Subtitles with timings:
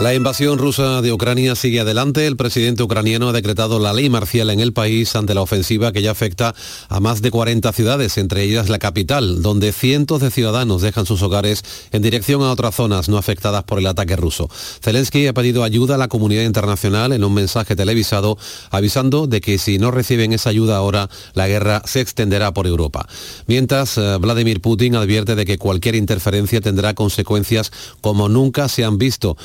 [0.00, 2.24] La invasión rusa de Ucrania sigue adelante.
[2.28, 6.02] El presidente ucraniano ha decretado la ley marcial en el país ante la ofensiva que
[6.02, 6.54] ya afecta
[6.88, 11.20] a más de 40 ciudades, entre ellas la capital, donde cientos de ciudadanos dejan sus
[11.22, 14.48] hogares en dirección a otras zonas no afectadas por el ataque ruso.
[14.80, 18.38] Zelensky ha pedido ayuda a la comunidad internacional en un mensaje televisado
[18.70, 23.08] avisando de que si no reciben esa ayuda ahora, la guerra se extenderá por Europa.
[23.48, 28.96] Mientras, eh, Vladimir Putin advierte de que cualquier interferencia tendrá consecuencias como nunca se han
[28.96, 29.36] visto.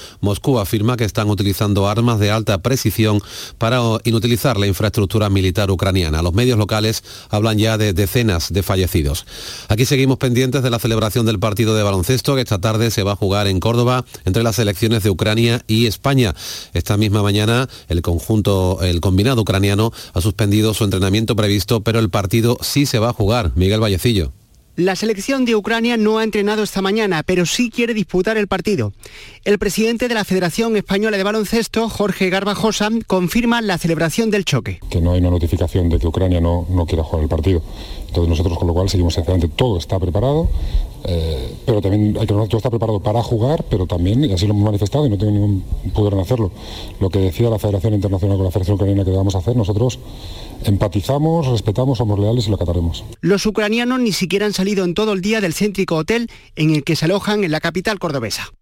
[0.59, 3.21] Afirma que están utilizando armas de alta precisión
[3.57, 6.21] para inutilizar la infraestructura militar ucraniana.
[6.21, 9.25] Los medios locales hablan ya de decenas de fallecidos.
[9.69, 13.13] Aquí seguimos pendientes de la celebración del partido de baloncesto que esta tarde se va
[13.13, 16.35] a jugar en Córdoba entre las selecciones de Ucrania y España.
[16.73, 22.09] Esta misma mañana el conjunto, el combinado ucraniano ha suspendido su entrenamiento previsto, pero el
[22.09, 23.51] partido sí se va a jugar.
[23.55, 24.42] Miguel Vallecillo.
[24.75, 28.91] La selección de Ucrania no ha entrenado esta mañana, pero sí quiere disputar el partido.
[29.45, 34.79] El presidente de la Federación Española de Baloncesto, Jorge Garbajosa, confirma la celebración del choque.
[34.89, 37.61] Que no hay una notificación de que Ucrania no, no quiera jugar el partido.
[38.07, 40.49] Entonces nosotros con lo cual seguimos adelante, todo está preparado,
[41.03, 44.53] eh, pero también hay que todo está preparado para jugar, pero también, y así lo
[44.53, 46.51] hemos manifestado y no tengo ningún pudor en hacerlo,
[46.99, 49.99] lo que decía la Federación Internacional con la Federación Ucraniana que debamos hacer, nosotros
[50.67, 53.03] empatizamos, respetamos, somos leales y lo acataremos.
[53.21, 56.83] Los ucranianos ni siquiera han salido en todo el día del céntrico hotel en el
[56.83, 58.53] que se alojan en la capital cordobesa.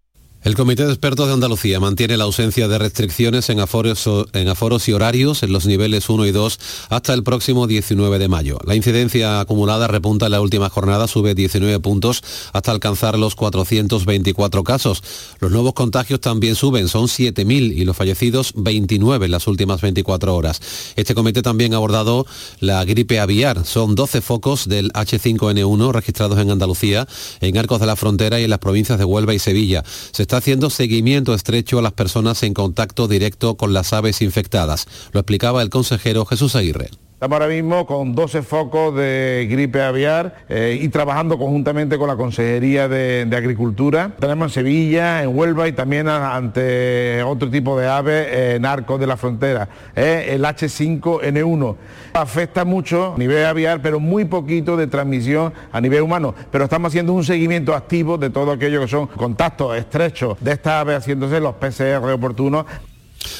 [0.44, 5.44] El Comité de Expertos de Andalucía mantiene la ausencia de restricciones en aforos, y horarios
[5.44, 8.58] en los niveles 1 y 2 hasta el próximo 19 de mayo.
[8.66, 14.64] La incidencia acumulada repunta en la última jornada, sube 19 puntos hasta alcanzar los 424
[14.64, 15.04] casos.
[15.38, 20.34] Los nuevos contagios también suben, son 7.000 y los fallecidos 29 en las últimas 24
[20.34, 20.60] horas.
[20.96, 22.26] Este comité también ha abordado
[22.58, 23.64] la gripe aviar.
[23.64, 27.06] Son 12 focos del H5N1 registrados en Andalucía,
[27.40, 29.84] en Arcos de la Frontera y en las provincias de Huelva y Sevilla.
[30.10, 34.86] Se está haciendo seguimiento estrecho a las personas en contacto directo con las aves infectadas.
[35.12, 36.88] Lo explicaba el consejero Jesús Aguirre.
[37.22, 42.16] Estamos ahora mismo con 12 focos de gripe aviar eh, y trabajando conjuntamente con la
[42.16, 44.10] Consejería de, Agricultura.
[44.18, 49.06] Tenemos en Sevilla, en Huelva y también ante otro tipo de aves en Arcos de
[49.06, 51.76] la Frontera, eh, el H5N1.
[52.14, 56.34] Afecta mucho a nivel aviar, pero muy poquito de transmisión a nivel humano.
[56.50, 60.72] Pero estamos haciendo un seguimiento activo de todo aquello que son contactos estrechos de estas
[60.72, 62.66] aves haciéndose los PCR oportunos.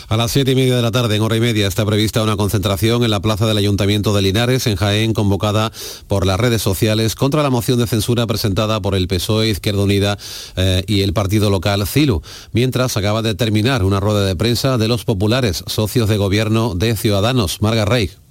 [0.09, 2.37] A las siete y media de la tarde, en hora y media, está prevista una
[2.37, 5.73] concentración en la plaza del Ayuntamiento de Linares, en Jaén, convocada
[6.09, 10.19] por las redes sociales contra la moción de censura presentada por el PSOE, Izquierda Unida
[10.57, 12.23] eh, y el partido local CILU,
[12.53, 16.97] mientras acaba de terminar una rueda de prensa de los populares, socios de gobierno de
[16.97, 17.61] Ciudadanos.
[17.61, 18.22] Marga Rey.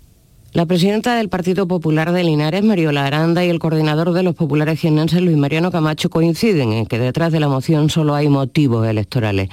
[0.53, 4.81] La presidenta del Partido Popular de Linares, Mariola Aranda, y el coordinador de los populares
[4.81, 9.47] jienenses, Luis Mariano Camacho, coinciden en que detrás de la moción solo hay motivos electorales.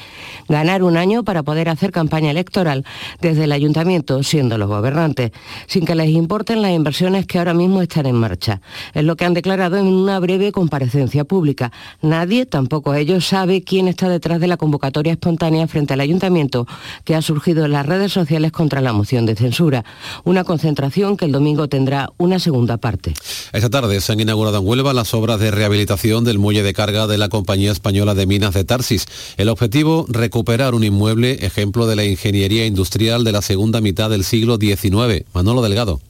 [0.49, 2.85] Ganar un año para poder hacer campaña electoral
[3.21, 5.31] desde el ayuntamiento, siendo los gobernantes,
[5.69, 8.61] sin que les importen las inversiones que ahora mismo están en marcha.
[8.93, 11.71] Es lo que han declarado en una breve comparecencia pública.
[12.03, 16.67] Nadie, tampoco ellos, sabe quién está detrás de la convocatoria espontánea frente al ayuntamiento
[17.05, 19.85] que ha surgido en las redes sociales contra la moción de censura.
[20.25, 23.15] Una concentración que el domingo tendrá una segunda parte.
[23.53, 27.07] Esta tarde se han inaugurado en Huelva las obras de rehabilitación del muelle de carga
[27.07, 29.07] de la Compañía Española de Minas de Tarsis.
[29.37, 34.25] El objetivo, recuperar un inmueble ejemplo de la ingeniería industrial de la segunda mitad del
[34.25, 35.25] siglo XIX.
[35.35, 36.01] Manolo Delgado.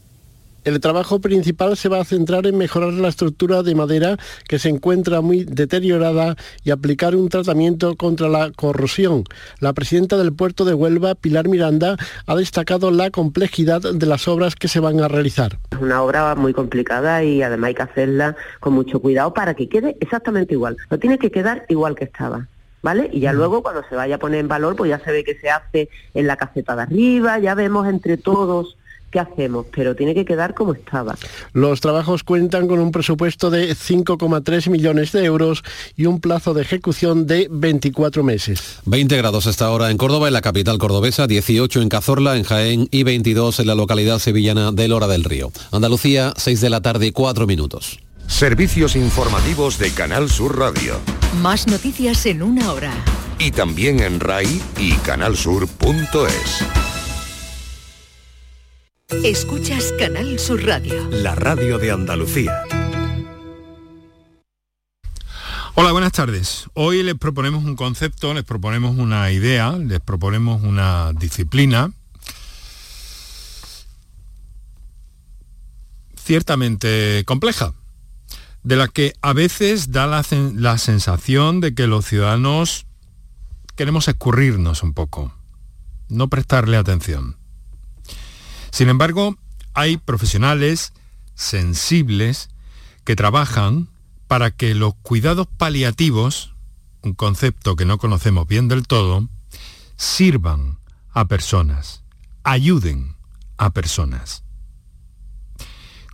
[0.68, 4.68] El trabajo principal se va a centrar en mejorar la estructura de madera que se
[4.68, 9.24] encuentra muy deteriorada y aplicar un tratamiento contra la corrosión.
[9.60, 11.96] La presidenta del puerto de Huelva, Pilar Miranda,
[12.26, 15.58] ha destacado la complejidad de las obras que se van a realizar.
[15.70, 19.70] Es una obra muy complicada y además hay que hacerla con mucho cuidado para que
[19.70, 20.76] quede exactamente igual.
[20.90, 22.46] No tiene que quedar igual que estaba.
[22.82, 23.08] ¿Vale?
[23.10, 25.34] Y ya luego cuando se vaya a poner en valor, pues ya se ve que
[25.40, 28.77] se hace en la caseta de arriba, ya vemos entre todos
[29.10, 29.66] ¿qué hacemos?
[29.74, 31.16] Pero tiene que quedar como estaba.
[31.52, 35.62] Los trabajos cuentan con un presupuesto de 5,3 millones de euros
[35.96, 38.78] y un plazo de ejecución de 24 meses.
[38.84, 42.88] 20 grados hasta ahora en Córdoba, en la capital cordobesa, 18 en Cazorla, en Jaén
[42.90, 45.52] y 22 en la localidad sevillana de Lora del Río.
[45.72, 48.00] Andalucía, 6 de la tarde y 4 minutos.
[48.26, 50.96] Servicios informativos de Canal Sur Radio.
[51.42, 52.92] Más noticias en una hora.
[53.38, 56.97] Y también en RAI y canalsur.es.
[59.08, 61.08] Escuchas Canal Sur Radio.
[61.08, 62.62] La radio de Andalucía.
[65.74, 66.66] Hola, buenas tardes.
[66.74, 71.90] Hoy les proponemos un concepto, les proponemos una idea, les proponemos una disciplina
[76.22, 77.72] ciertamente compleja,
[78.62, 80.22] de la que a veces da la,
[80.54, 82.84] la sensación de que los ciudadanos
[83.74, 85.32] queremos escurrirnos un poco,
[86.10, 87.37] no prestarle atención.
[88.70, 89.36] Sin embargo,
[89.74, 90.92] hay profesionales
[91.34, 92.50] sensibles
[93.04, 93.88] que trabajan
[94.26, 96.54] para que los cuidados paliativos,
[97.02, 99.28] un concepto que no conocemos bien del todo,
[99.96, 100.78] sirvan
[101.12, 102.02] a personas,
[102.44, 103.16] ayuden
[103.56, 104.44] a personas.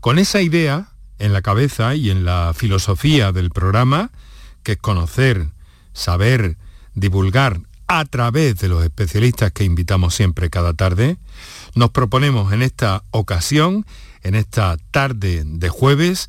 [0.01, 4.11] Con esa idea en la cabeza y en la filosofía del programa,
[4.63, 5.51] que es conocer,
[5.93, 6.57] saber,
[6.95, 11.19] divulgar a través de los especialistas que invitamos siempre cada tarde,
[11.75, 13.87] nos proponemos en esta ocasión,
[14.23, 16.29] en esta tarde de jueves,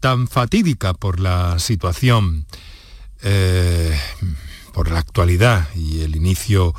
[0.00, 2.46] tan fatídica por la situación,
[3.22, 3.98] eh,
[4.72, 6.74] por la actualidad y el inicio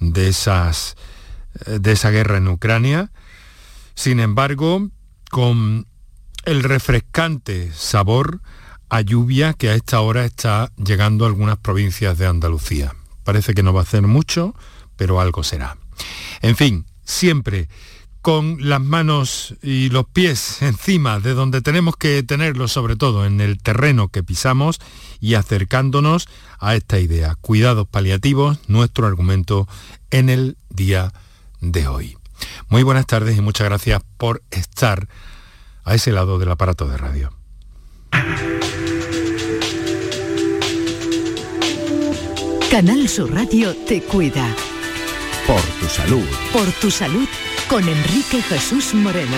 [0.00, 0.96] de, esas,
[1.66, 3.12] de esa guerra en Ucrania,
[3.94, 4.90] sin embargo,
[5.30, 5.86] con
[6.44, 8.40] el refrescante sabor
[8.88, 12.94] a lluvia que a esta hora está llegando a algunas provincias de Andalucía.
[13.24, 14.54] Parece que no va a hacer mucho,
[14.96, 15.76] pero algo será.
[16.42, 17.68] En fin, siempre
[18.24, 23.42] con las manos y los pies encima de donde tenemos que tenerlos, sobre todo en
[23.42, 24.80] el terreno que pisamos
[25.20, 26.26] y acercándonos
[26.58, 27.34] a esta idea.
[27.42, 29.68] Cuidados paliativos, nuestro argumento
[30.10, 31.12] en el día
[31.60, 32.16] de hoy.
[32.68, 35.06] Muy buenas tardes y muchas gracias por estar
[35.84, 37.30] a ese lado del aparato de radio.
[42.70, 44.48] Canal Sur Radio te cuida.
[45.46, 46.24] Por tu salud.
[46.52, 47.28] Por tu salud
[47.68, 49.36] con Enrique Jesús Moreno.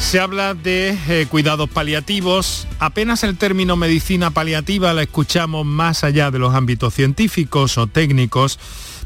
[0.00, 2.66] Se habla de eh, cuidados paliativos.
[2.80, 8.58] Apenas el término medicina paliativa la escuchamos más allá de los ámbitos científicos o técnicos,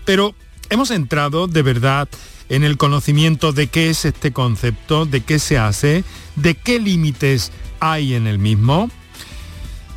[0.04, 0.34] pero
[0.70, 2.08] hemos entrado de verdad
[2.48, 6.04] en el conocimiento de qué es este concepto, de qué se hace,
[6.36, 8.90] de qué límites hay en el mismo.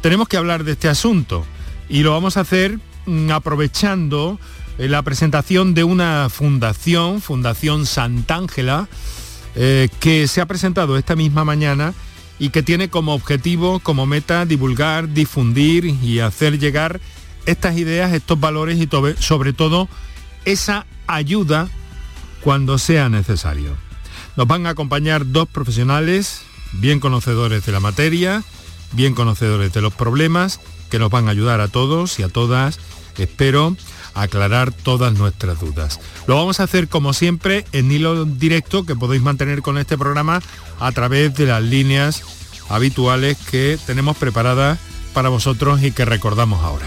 [0.01, 1.45] Tenemos que hablar de este asunto
[1.89, 4.39] y lo vamos a hacer mm, aprovechando
[4.77, 8.87] eh, la presentación de una fundación, Fundación Sant'Ángela,
[9.55, 11.93] eh, que se ha presentado esta misma mañana
[12.39, 16.99] y que tiene como objetivo, como meta, divulgar, difundir y hacer llegar
[17.45, 18.89] estas ideas, estos valores y
[19.19, 19.87] sobre todo
[20.43, 21.69] esa ayuda
[22.41, 23.77] cuando sea necesario.
[24.35, 26.41] Nos van a acompañar dos profesionales
[26.73, 28.43] bien conocedores de la materia,
[28.91, 30.59] bien conocedores de los problemas,
[30.89, 32.79] que nos van a ayudar a todos y a todas,
[33.17, 33.75] espero,
[34.13, 35.99] a aclarar todas nuestras dudas.
[36.27, 40.41] Lo vamos a hacer como siempre en hilo directo que podéis mantener con este programa
[40.79, 42.23] a través de las líneas
[42.69, 44.79] habituales que tenemos preparadas
[45.13, 46.85] para vosotros y que recordamos ahora.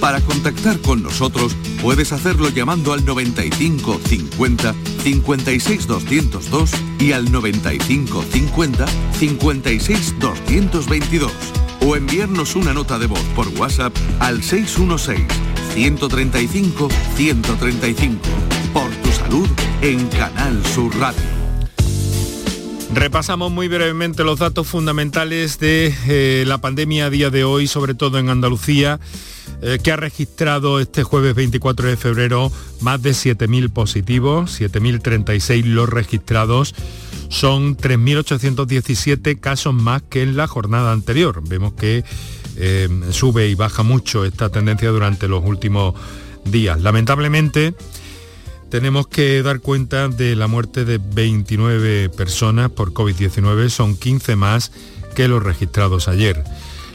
[0.00, 8.24] Para contactar con nosotros puedes hacerlo llamando al 95 50 56 202 y al 95
[8.30, 8.86] 50
[9.18, 11.32] 56 222
[11.86, 15.26] o enviarnos una nota de voz por WhatsApp al 616
[15.74, 18.18] 135 135
[18.72, 19.48] por tu salud
[19.82, 21.20] en Canal Sur Radio.
[22.94, 27.94] Repasamos muy brevemente los datos fundamentales de eh, la pandemia a día de hoy, sobre
[27.94, 29.00] todo en Andalucía.
[29.62, 35.88] Eh, que ha registrado este jueves 24 de febrero más de 7.000 positivos, 7.036 los
[35.88, 36.74] registrados.
[37.34, 41.42] Son 3.817 casos más que en la jornada anterior.
[41.44, 42.04] Vemos que
[42.56, 45.96] eh, sube y baja mucho esta tendencia durante los últimos
[46.44, 46.80] días.
[46.80, 47.74] Lamentablemente,
[48.70, 54.70] tenemos que dar cuenta de la muerte de 29 personas por COVID-19, son 15 más
[55.16, 56.44] que los registrados ayer.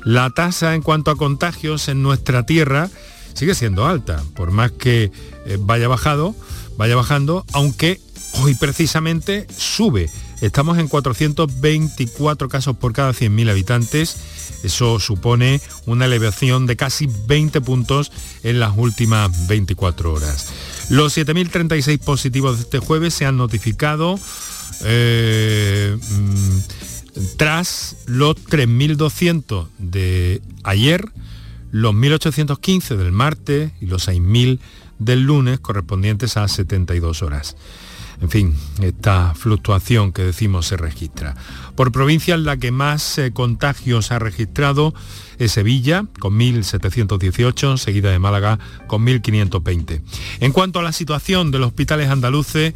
[0.05, 2.89] La tasa en cuanto a contagios en nuestra tierra
[3.33, 5.11] sigue siendo alta, por más que
[5.45, 6.33] eh, vaya bajado,
[6.77, 7.99] vaya bajando, aunque
[8.41, 10.09] hoy precisamente sube.
[10.41, 14.17] Estamos en 424 casos por cada 100.000 habitantes.
[14.63, 18.12] Eso supone una elevación de casi 20 puntos
[18.43, 20.48] en las últimas 24 horas.
[20.89, 24.19] Los 7.036 positivos de este jueves se han notificado.
[24.84, 26.58] Eh, mm,
[27.38, 31.10] tras los 3.200 de ayer,
[31.72, 34.60] los 1.815 del martes y los 6.000
[35.00, 37.55] del lunes correspondientes a 72 horas.
[38.21, 41.35] En fin, esta fluctuación que decimos se registra.
[41.75, 44.93] Por provincia la que más eh, contagios ha registrado
[45.38, 50.01] es Sevilla, con 1.718, seguida de Málaga, con 1.520.
[50.41, 52.73] En cuanto a la situación de los hospitales andaluces,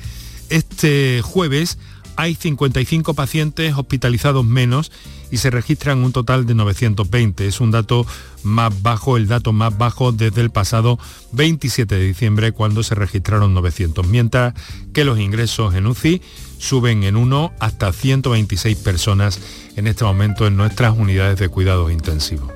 [0.49, 1.77] este jueves
[2.15, 4.91] hay 55 pacientes hospitalizados menos
[5.31, 7.47] y se registran un total de 920.
[7.47, 8.05] Es un dato
[8.43, 10.99] más bajo, el dato más bajo desde el pasado
[11.31, 14.53] 27 de diciembre cuando se registraron 900, mientras
[14.93, 16.21] que los ingresos en UCI
[16.59, 19.39] suben en uno hasta 126 personas
[19.75, 22.51] en este momento en nuestras unidades de cuidados intensivos.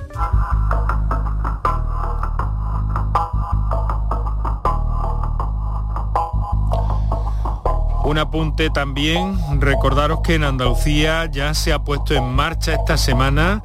[8.08, 13.62] Un apunte también, recordaros que en Andalucía ya se ha puesto en marcha esta semana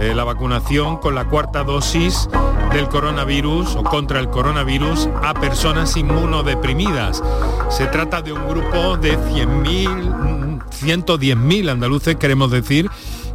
[0.00, 2.26] eh, la vacunación con la cuarta dosis
[2.72, 7.22] del coronavirus o contra el coronavirus a personas inmunodeprimidas.
[7.68, 12.88] Se trata de un grupo de 100.000, 110.000 andaluces, queremos decir,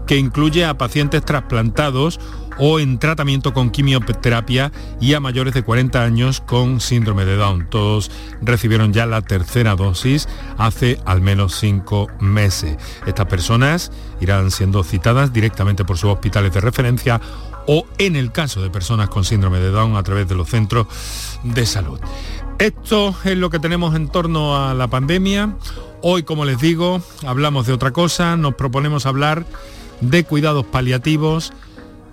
[0.08, 2.20] que incluye a pacientes trasplantados
[2.58, 7.68] o en tratamiento con quimioterapia y a mayores de 40 años con síndrome de Down.
[7.70, 10.28] Todos recibieron ya la tercera dosis
[10.58, 12.78] hace al menos cinco meses.
[13.06, 17.22] Estas personas irán siendo citadas directamente por sus hospitales de referencia
[17.68, 20.88] o en el caso de personas con síndrome de Down a través de los centros
[21.44, 22.00] de salud.
[22.60, 25.56] Esto es lo que tenemos en torno a la pandemia.
[26.02, 29.46] Hoy, como les digo, hablamos de otra cosa, nos proponemos hablar
[30.02, 31.54] de cuidados paliativos,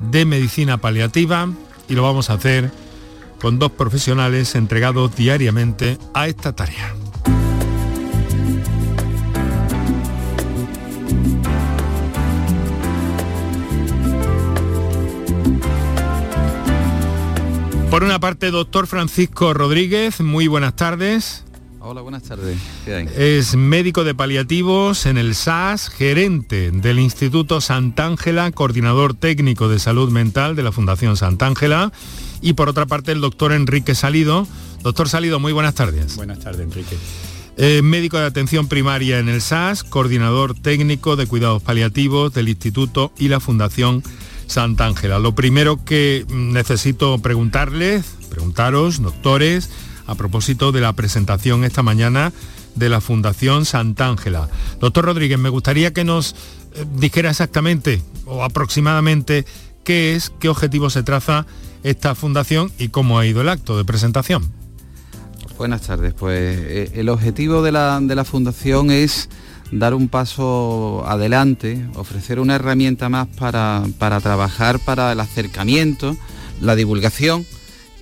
[0.01, 1.49] de medicina paliativa
[1.89, 2.71] y lo vamos a hacer
[3.41, 6.95] con dos profesionales entregados diariamente a esta tarea.
[17.91, 21.48] Por una parte, doctor Francisco Rodríguez, muy buenas tardes.
[21.91, 22.59] Hola, buenas tardes.
[23.17, 30.11] Es médico de paliativos en el SAS, gerente del Instituto Sant'Ángela, coordinador técnico de salud
[30.11, 31.91] mental de la Fundación Sant'Ángela.
[32.43, 34.47] Y por otra parte, el doctor Enrique Salido.
[34.83, 36.15] Doctor Salido, muy buenas tardes.
[36.15, 36.95] Buenas tardes, Enrique.
[37.83, 43.29] médico de atención primaria en el SAS, coordinador técnico de cuidados paliativos del Instituto y
[43.29, 44.03] la Fundación
[44.47, 45.19] Sant'Ángela.
[45.21, 49.71] Lo primero que necesito preguntarles, preguntaros, doctores,
[50.09, 52.33] a propósito de la presentación esta mañana
[52.75, 54.49] de la Fundación Sant'Ángela.
[54.81, 56.33] Doctor Rodríguez, me gustaría que nos
[56.75, 59.45] eh, dijera exactamente o aproximadamente
[59.85, 61.47] qué es, qué objetivo se traza
[61.83, 64.51] esta fundación y cómo ha ido el acto de presentación.
[65.59, 69.29] Buenas tardes, pues eh, el objetivo de la, de la fundación es
[69.71, 76.17] dar un paso adelante, ofrecer una herramienta más para, para trabajar para el acercamiento,
[76.63, 77.45] la divulgación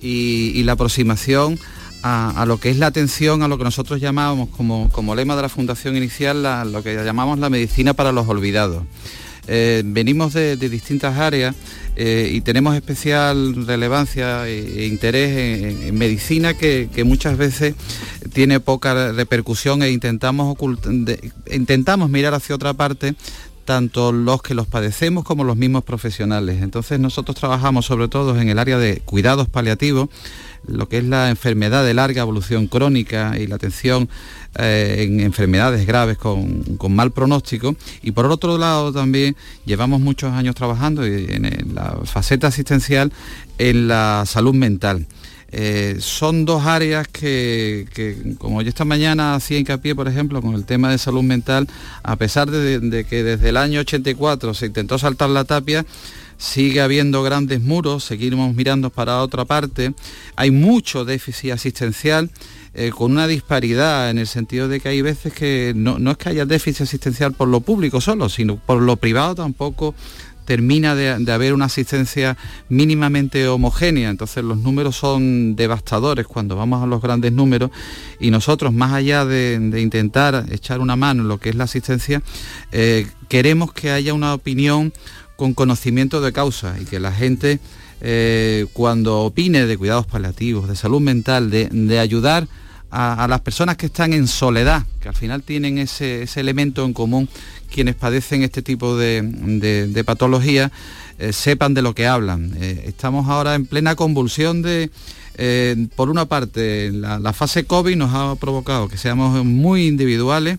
[0.01, 1.59] y, y la aproximación
[2.03, 5.41] a, lo que es la atención a lo que nosotros llamábamos como, como lema de
[5.41, 8.83] la fundación inicial, lo que llamamos la medicina para los olvidados.
[9.49, 11.55] Eh, venimos de, distintas áreas
[11.95, 17.73] eh, y tenemos especial relevancia e, e interés en, medicina que, muchas veces
[18.33, 20.57] tiene poca repercusión e intentamos,
[21.49, 23.15] intentamos mirar hacia otra parte
[23.63, 26.61] tanto los que los padecemos como los mismos profesionales.
[26.61, 30.09] Entonces nosotros trabajamos sobre todo en el área de cuidados paliativos,
[30.65, 34.09] lo que es la enfermedad de larga evolución crónica y la atención
[34.59, 39.35] eh, en enfermedades graves con, mal pronóstico y por otro lado también
[39.65, 43.11] llevamos muchos años trabajando en, la faceta asistencial
[43.57, 45.05] en la salud mental.
[45.49, 50.65] Eh, son dos áreas que, como yo esta mañana hacía hincapié, por ejemplo, con el
[50.65, 51.67] tema de salud mental,
[52.03, 55.85] a pesar de que desde el año 84 se intentó saltar la tapia,
[56.37, 59.93] sigue habiendo grandes muros, seguimos mirando para otra parte,
[60.35, 62.29] hay mucho déficit asistencial.
[62.79, 66.29] Eh, con una disparidad en el sentido de que hay veces que no, es que
[66.29, 69.95] haya déficit asistencial por lo público solo, sino por lo privado tampoco
[70.47, 72.37] termina de, haber una asistencia
[72.69, 74.09] mínimamente homogénea.
[74.09, 77.69] Entonces los números son devastadores cuando vamos a los grandes números
[78.19, 82.23] y nosotros, más allá de, intentar echar una mano en lo que es la asistencia,
[82.71, 84.93] eh, queremos que haya una opinión
[85.37, 87.59] con conocimiento de causa y que la gente
[88.01, 92.47] eh, cuando opine de cuidados paliativos, de salud mental, de, ayudar
[92.91, 97.29] a, las personas que están en soledad, que al final tienen ese, elemento en común
[97.71, 100.71] quienes padecen este tipo de, patología,
[101.19, 102.53] eh, sepan de lo que hablan.
[102.59, 104.89] Eh, estamos ahora en plena convulsión de,
[105.95, 110.57] por una parte, la fase COVID nos ha provocado que seamos muy individuales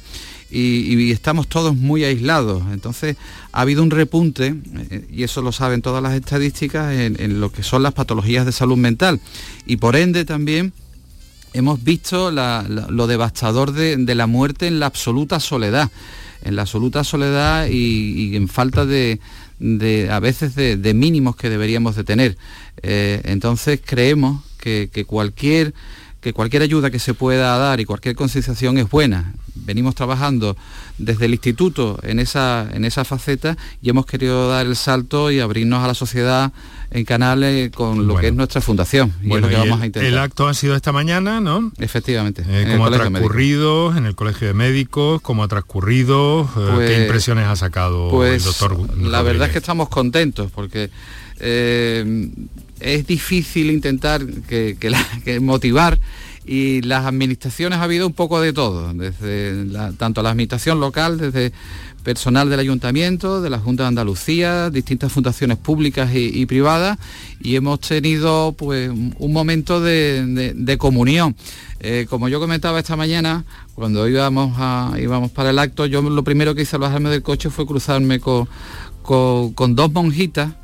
[0.50, 2.62] y, estamos todos muy aislados.
[2.72, 3.16] Entonces
[3.52, 4.54] ha habido un repunte,
[4.90, 8.52] eh, y eso lo saben todas las estadísticas, en, lo que son las patologías de
[8.52, 9.20] salud mental.
[9.66, 10.72] Y por ende también
[11.52, 15.90] hemos visto lo devastador de, la muerte en la absoluta soledad,
[16.44, 19.20] en la absoluta soledad y, en falta de,
[20.10, 22.36] a veces de, mínimos que deberíamos de tener.
[22.82, 25.74] Eh, entonces creemos que, cualquier
[26.28, 29.32] que cualquier ayuda que se pueda dar y cualquier concienciación es buena
[29.64, 30.56] venimos trabajando
[30.98, 35.40] desde el instituto en esa, en esa faceta y hemos querido dar el salto y
[35.40, 36.52] abrirnos a la sociedad
[36.90, 39.12] en canales con lo que es nuestra fundación.
[39.22, 40.04] Y es lo que vamos el, a intentar.
[40.04, 41.72] El acto ha sido esta mañana, ¿no?
[41.78, 42.44] Efectivamente.
[42.46, 45.20] Eh, ¿Cómo ha transcurrido en el Colegio de Médicos?
[45.22, 46.42] ¿Cómo ha transcurrido?
[46.56, 48.96] Eh, Pues- ¿Qué impresiones ha sacado Pues el doctor?
[48.98, 50.90] la verdad es que estamos contentos porque
[51.40, 52.30] eh,
[52.80, 54.76] es difícil intentar que,
[55.40, 55.98] motivar
[56.46, 59.66] y las administraciones ha habido un poco de todo, desde
[59.98, 61.52] tanto la administración local, desde
[62.02, 66.96] personal del ayuntamiento, de la Junta de Andalucía, distintas fundaciones públicas y, privadas,
[67.42, 71.36] y hemos tenido pues un momento de, comunión.
[71.80, 73.44] Eh, como yo comentaba esta mañana,
[73.74, 77.22] cuando íbamos, a- íbamos para el acto, yo lo primero que hice al bajarme del
[77.22, 78.48] coche fue cruzarme con,
[79.02, 80.54] con- dos monjitas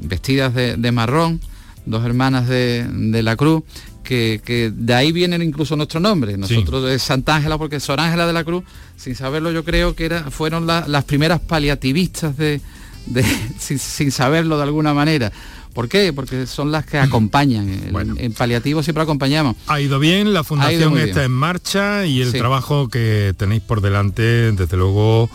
[0.00, 1.40] vestidas de marrón,
[1.86, 3.62] dos hermanas de, de la cruz,
[4.02, 6.36] que, que de ahí vienen incluso nuestro nombre.
[6.36, 8.64] Nosotros es Santa Ángela porque Sor Ángela de la Cruz,
[8.96, 12.60] sin saberlo yo creo que era, fueron la- las primeras paliativistas de,
[13.06, 13.24] de-
[13.58, 15.32] sin, sin saberlo de alguna manera.
[15.72, 16.12] ¿Por qué?
[16.12, 17.68] Porque son las que acompañan.
[17.68, 19.56] En- En paliativo siempre acompañamos.
[19.66, 22.38] Ha ido bien, la fundación está en marcha y el Sí.
[22.38, 25.28] trabajo que tenéis por delante, desde luego, eh,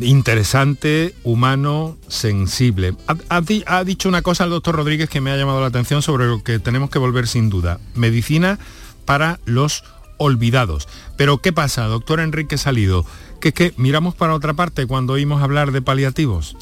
[0.00, 2.94] interesante, humano, sensible.
[3.06, 5.66] Ha, ha di- ha dicho una cosa el doctor Rodríguez que me ha llamado la
[5.66, 7.80] atención sobre lo que tenemos que volver sin duda.
[7.94, 8.58] Medicina
[9.04, 9.84] para los
[10.18, 10.88] olvidados.
[11.16, 13.04] Pero ¿qué pasa, doctor Enrique Salido?
[13.40, 16.56] Que es que miramos para otra parte cuando oímos hablar de paliativos.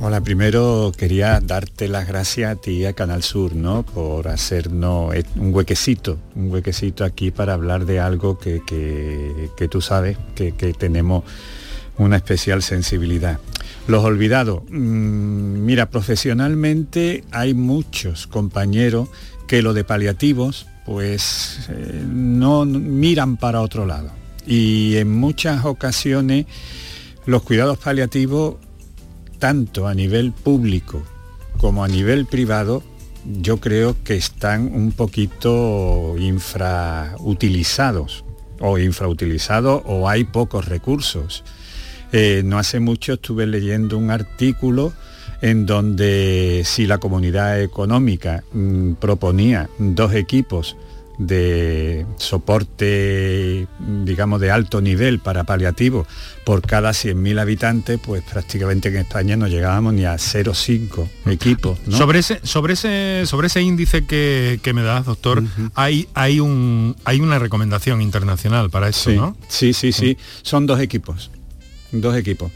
[0.00, 3.84] Hola, primero quería darte las gracias a ti a Canal Sur, ¿no?
[3.84, 8.60] Por hacernos un huequecito, un huequecito aquí para hablar de algo que,
[9.70, 11.22] tú sabes que tenemos
[11.98, 13.38] una especial sensibilidad.
[13.86, 14.62] Los olvidados.
[14.68, 19.08] Mm, mira, profesionalmente hay muchos compañeros
[19.46, 24.10] que lo de paliativos, pues eh, no miran para otro lado.
[24.46, 26.46] Y en muchas ocasiones
[27.26, 28.56] los cuidados paliativos
[29.38, 31.02] tanto a nivel público
[31.58, 32.82] como a nivel privado,
[33.24, 38.24] yo creo que están un poquito infrautilizados
[38.60, 41.44] o infrautilizados o hay pocos recursos.
[42.12, 44.92] Eh, no hace mucho estuve leyendo un artículo
[45.40, 50.76] en donde si la comunidad económica mm, proponía dos equipos
[51.18, 53.66] de soporte,
[54.04, 56.06] digamos, de alto nivel para paliativo
[56.44, 61.78] por cada 100.000 habitantes, pues prácticamente en España no llegábamos ni a 0,5 equipos.
[61.86, 61.96] ¿no?
[61.96, 65.42] Sobre ese, sobre ese, sobre ese índice que, que me das, doctor,
[65.74, 69.36] hay, hay, un, hay una recomendación internacional para eso, sí, ¿no?
[69.48, 70.16] Sí, sí, sí.
[70.42, 71.30] Son dos equipos.
[71.92, 72.50] Dos equipos.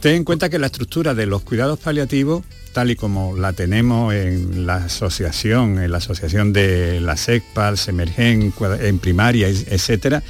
[0.00, 4.12] Ten en cuenta que la estructura de los cuidados paliativos, tal y como la tenemos
[4.14, 10.22] en la asociación, en la asociación de la SECPAL, Semergen, en primaria, etcétera,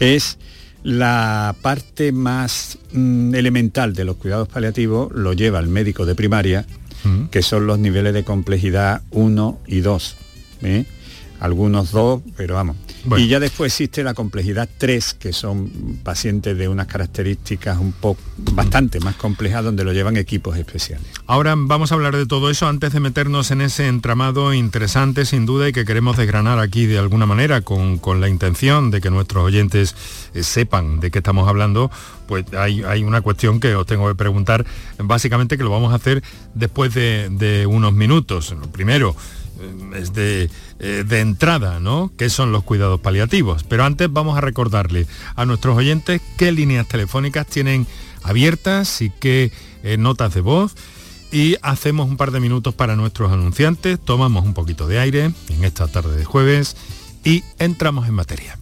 [0.00, 0.38] es
[0.82, 6.66] la parte más mm, elemental de los cuidados paliativos lo lleva el médico de primaria,
[7.32, 10.16] que son los niveles de complejidad 1 y 2.
[10.62, 10.84] ¿eh?
[11.42, 12.76] Algunos dos, pero vamos.
[13.16, 18.20] Y ya después existe la complejidad 3, que son pacientes de unas características un poco
[18.52, 21.04] bastante más complejas donde lo llevan equipos especiales.
[21.26, 25.44] Ahora vamos a hablar de todo eso antes de meternos en ese entramado interesante sin
[25.44, 29.10] duda y que queremos desgranar aquí de alguna manera con, con la intención de que
[29.10, 29.96] nuestros oyentes
[30.34, 31.90] eh, sepan de qué estamos hablando,
[32.28, 34.64] pues hay, hay una cuestión que os tengo que preguntar,
[34.96, 36.22] básicamente que lo vamos a hacer
[36.54, 38.52] después de, de unos minutos.
[38.52, 39.16] Lo primero,
[39.94, 42.12] es de, eh, de entrada, ¿no?
[42.16, 43.64] ¿Qué son los cuidados paliativos?
[43.64, 47.86] Pero antes vamos a recordarle a nuestros oyentes qué líneas telefónicas tienen
[48.22, 50.74] abiertas y qué eh, notas de voz
[51.32, 55.64] y hacemos un par de minutos para nuestros anunciantes, tomamos un poquito de aire en
[55.64, 56.76] esta tarde de jueves
[57.24, 58.61] y entramos en materia.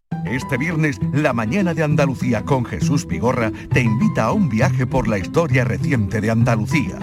[0.25, 5.07] Este viernes, la mañana de Andalucía con Jesús Vigorra te invita a un viaje por
[5.07, 6.99] la historia reciente de Andalucía.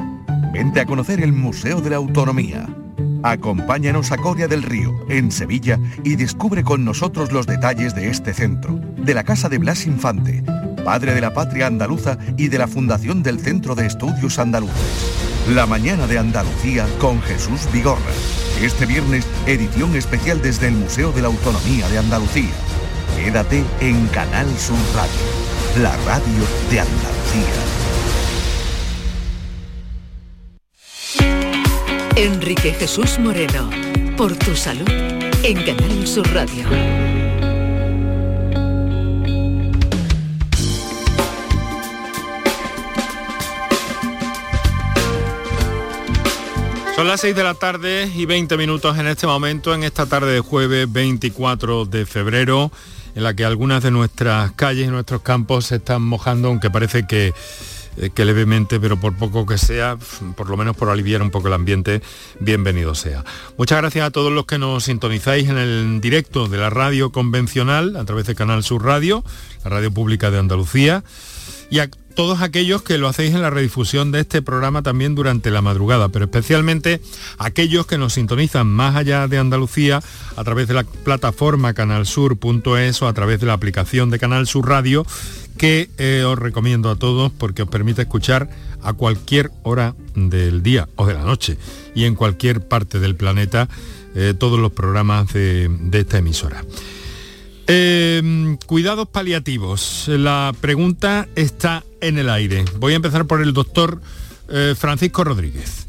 [0.52, 2.68] Vente a conocer el Museo de la Autonomía.
[3.22, 8.32] Acompáñanos a Coria del Río, en Sevilla, y descubre con nosotros los detalles de este
[8.32, 10.44] centro, de la Casa de Blas Infante,
[10.84, 15.18] padre de la patria andaluza y de la fundación del Centro de Estudios Andaluces.
[15.52, 18.12] La mañana de Andalucía con Jesús Vigorra.
[18.62, 22.54] Este viernes, edición especial desde el Museo de la Autonomía de Andalucía.
[23.24, 25.20] Quédate en Canal Sur Radio,
[25.82, 27.58] la radio de Andalucía.
[32.16, 33.68] Enrique Jesús Moreno,
[34.16, 34.88] por tu salud,
[35.42, 36.64] en Canal Sur Radio.
[46.94, 50.32] Son las 6 de la tarde y 20 minutos en este momento, en esta tarde
[50.32, 52.70] de jueves 24 de febrero,
[53.18, 57.04] en la que algunas de nuestras calles y nuestros campos se están mojando, aunque parece
[57.04, 57.34] que,
[57.96, 59.98] eh, que levemente, pero por poco que sea,
[60.36, 62.00] por lo menos por aliviar un poco el ambiente,
[62.38, 63.24] bienvenido sea.
[63.56, 67.96] Muchas gracias a todos los que nos sintonizáis en el directo de la radio convencional,
[67.96, 69.24] a través de Canal Sur Radio,
[69.64, 71.02] la radio pública de Andalucía,
[71.70, 75.52] y a todos aquellos que lo hacéis en la redifusión de este programa también durante
[75.52, 77.00] la madrugada, pero especialmente
[77.38, 80.02] aquellos que nos sintonizan más allá de Andalucía
[80.34, 84.68] a través de la plataforma canalsur.es o a través de la aplicación de Canal Sur
[84.68, 85.06] Radio,
[85.58, 88.50] que eh, os recomiendo a todos porque os permite escuchar
[88.82, 91.56] a cualquier hora del día o de la noche
[91.94, 93.68] y en cualquier parte del planeta
[94.16, 96.64] eh, todos los programas de, de esta emisora.
[97.70, 100.08] Eh, cuidados paliativos.
[100.08, 102.64] La pregunta está en el aire.
[102.78, 104.00] Voy a empezar por el doctor
[104.48, 105.86] eh, Francisco Rodríguez.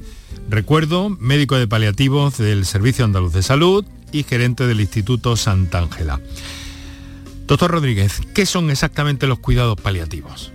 [0.50, 6.20] Recuerdo, médico de paliativos del Servicio Andaluz de Salud y gerente del Instituto Santa Ángela.
[7.48, 10.52] Doctor Rodríguez, ¿qué son exactamente los cuidados paliativos?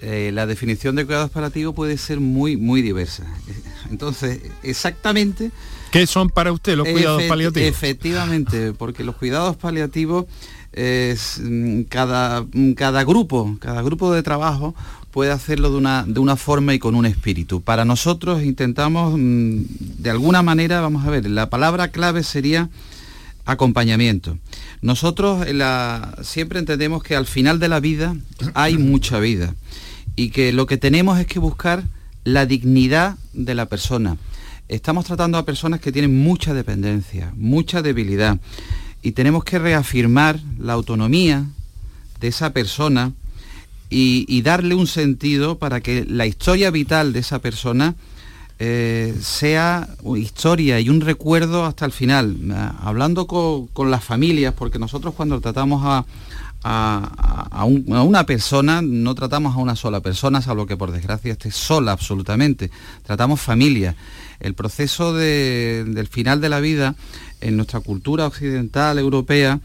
[0.00, 3.24] Eh, la definición de cuidados paliativos puede ser muy, muy diversa.
[3.90, 5.50] Entonces, exactamente
[5.90, 7.68] ¿Qué son para usted los cuidados paliativos?
[7.68, 10.26] Efectivamente, porque los cuidados paliativos
[10.72, 14.74] es mm, cada, mm, cada grupo, cada grupo de trabajo
[15.10, 17.62] puede hacerlo de una, de una forma y con un espíritu.
[17.62, 19.62] Para nosotros intentamos, mm,
[19.98, 22.68] de alguna manera, vamos a ver, la palabra clave sería
[23.46, 24.36] acompañamiento.
[24.82, 28.14] Nosotros la- siempre entendemos que al final de la vida
[28.54, 29.54] hay mucha vida
[30.18, 31.84] y que lo que tenemos es que buscar
[32.24, 34.16] la dignidad de la persona.
[34.66, 38.40] Estamos tratando a personas que tienen mucha dependencia, mucha debilidad
[39.00, 41.44] y tenemos que reafirmar la autonomía
[42.18, 43.12] de esa persona
[43.90, 47.94] y, darle un sentido para que la historia vital de esa persona
[48.58, 52.36] eh, sea historia y un recuerdo hasta el final.
[52.50, 56.04] Ah, Hablando co- con, las familias, porque nosotros cuando tratamos a,
[56.62, 60.90] a- a un- a una persona, no tratamos a una sola persona, salvo que por
[60.92, 62.70] desgracia esté sola absolutamente.
[63.04, 63.94] Tratamos familia.
[64.40, 66.94] El proceso de- del final de la vida
[67.40, 69.60] en nuestra cultura occidental, europea,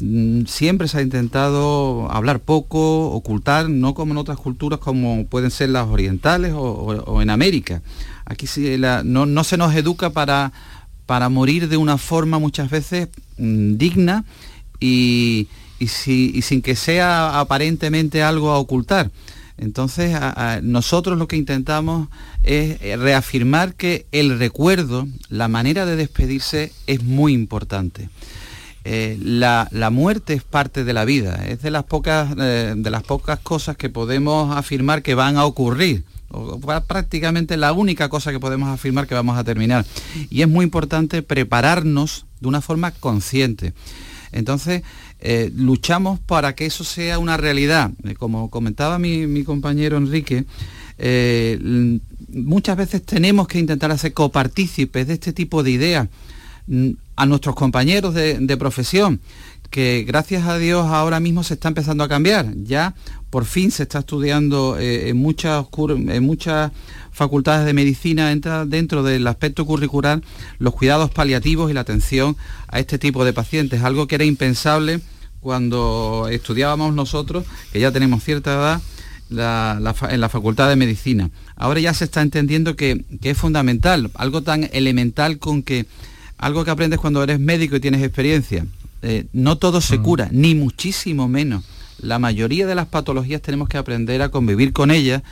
[0.00, 5.50] Mm, siempre se ha intentado hablar poco, ocultar, no como en otras culturas como pueden
[5.50, 7.82] ser las orientales o, en América.
[8.24, 8.46] Aquí
[9.04, 10.50] no, no se nos educa para,
[11.04, 14.24] para morir de una forma muchas veces mm, digna
[14.80, 15.48] y,
[15.82, 19.10] y si- y sin que sea aparentemente algo a ocultar.
[19.58, 20.16] Entonces,
[20.62, 22.08] nosotros lo que intentamos
[22.42, 28.08] es eh, reafirmar que el recuerdo, la manera de despedirse es muy importante.
[28.84, 32.90] Eh, la, la muerte es parte de la vida, es de las pocas, eh, de
[32.90, 36.02] las pocas cosas que podemos afirmar que van a ocurrir.
[36.88, 39.84] prácticamente la única cosa que podemos afirmar que vamos a terminar.
[40.30, 43.74] Y es muy importante prepararnos de una forma consciente.
[44.32, 44.82] Entonces,
[45.24, 47.92] eh, luchamos para que eso sea una realidad.
[48.02, 50.44] Eh, como comentaba mi, compañero Enrique,
[50.98, 56.08] eh, muchas veces tenemos que intentar hacer copartícipes de este tipo de ideas
[56.66, 59.20] mm, a nuestros compañeros de, de profesión,
[59.70, 62.52] que gracias a Dios ahora mismo se está empezando a cambiar.
[62.56, 62.94] Ya
[63.32, 66.70] por fin se está estudiando eh, en, muchas, cur- en muchas
[67.12, 70.20] facultades de medicina, entra dentro del aspecto curricular
[70.58, 72.36] los cuidados paliativos y la atención
[72.68, 75.00] a este tipo de pacientes, algo que era impensable
[75.40, 78.80] cuando estudiábamos nosotros, que ya tenemos cierta edad,
[79.30, 81.30] la- la fa- en la Facultad de Medicina.
[81.56, 85.86] Ahora ya se está entendiendo que, que es fundamental, algo tan elemental con que
[86.36, 88.66] algo que aprendes cuando eres médico y tienes experiencia.
[89.00, 91.64] Eh, no todo se cura, ni muchísimo menos.
[92.00, 95.22] La mayoría de las patologías tenemos que aprender a convivir con ellas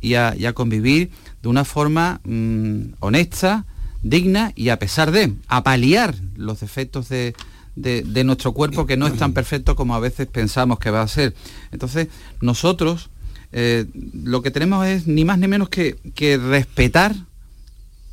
[0.00, 1.10] y a, a convivir
[1.42, 3.64] de una forma mm, honesta,
[4.02, 7.34] digna y a pesar de, a paliar los defectos de,
[7.76, 11.02] de- de nuestro cuerpo que no es tan perfecto como a veces pensamos que va
[11.02, 11.34] a ser.
[11.70, 12.08] Entonces,
[12.40, 13.10] nosotros
[13.52, 13.86] eh,
[14.24, 17.14] lo que tenemos es ni más ni menos que, que respetar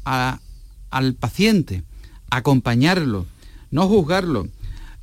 [0.06, 0.40] a,
[0.92, 1.84] al paciente,
[2.30, 3.26] acompañarlo,
[3.72, 4.48] no juzgarlo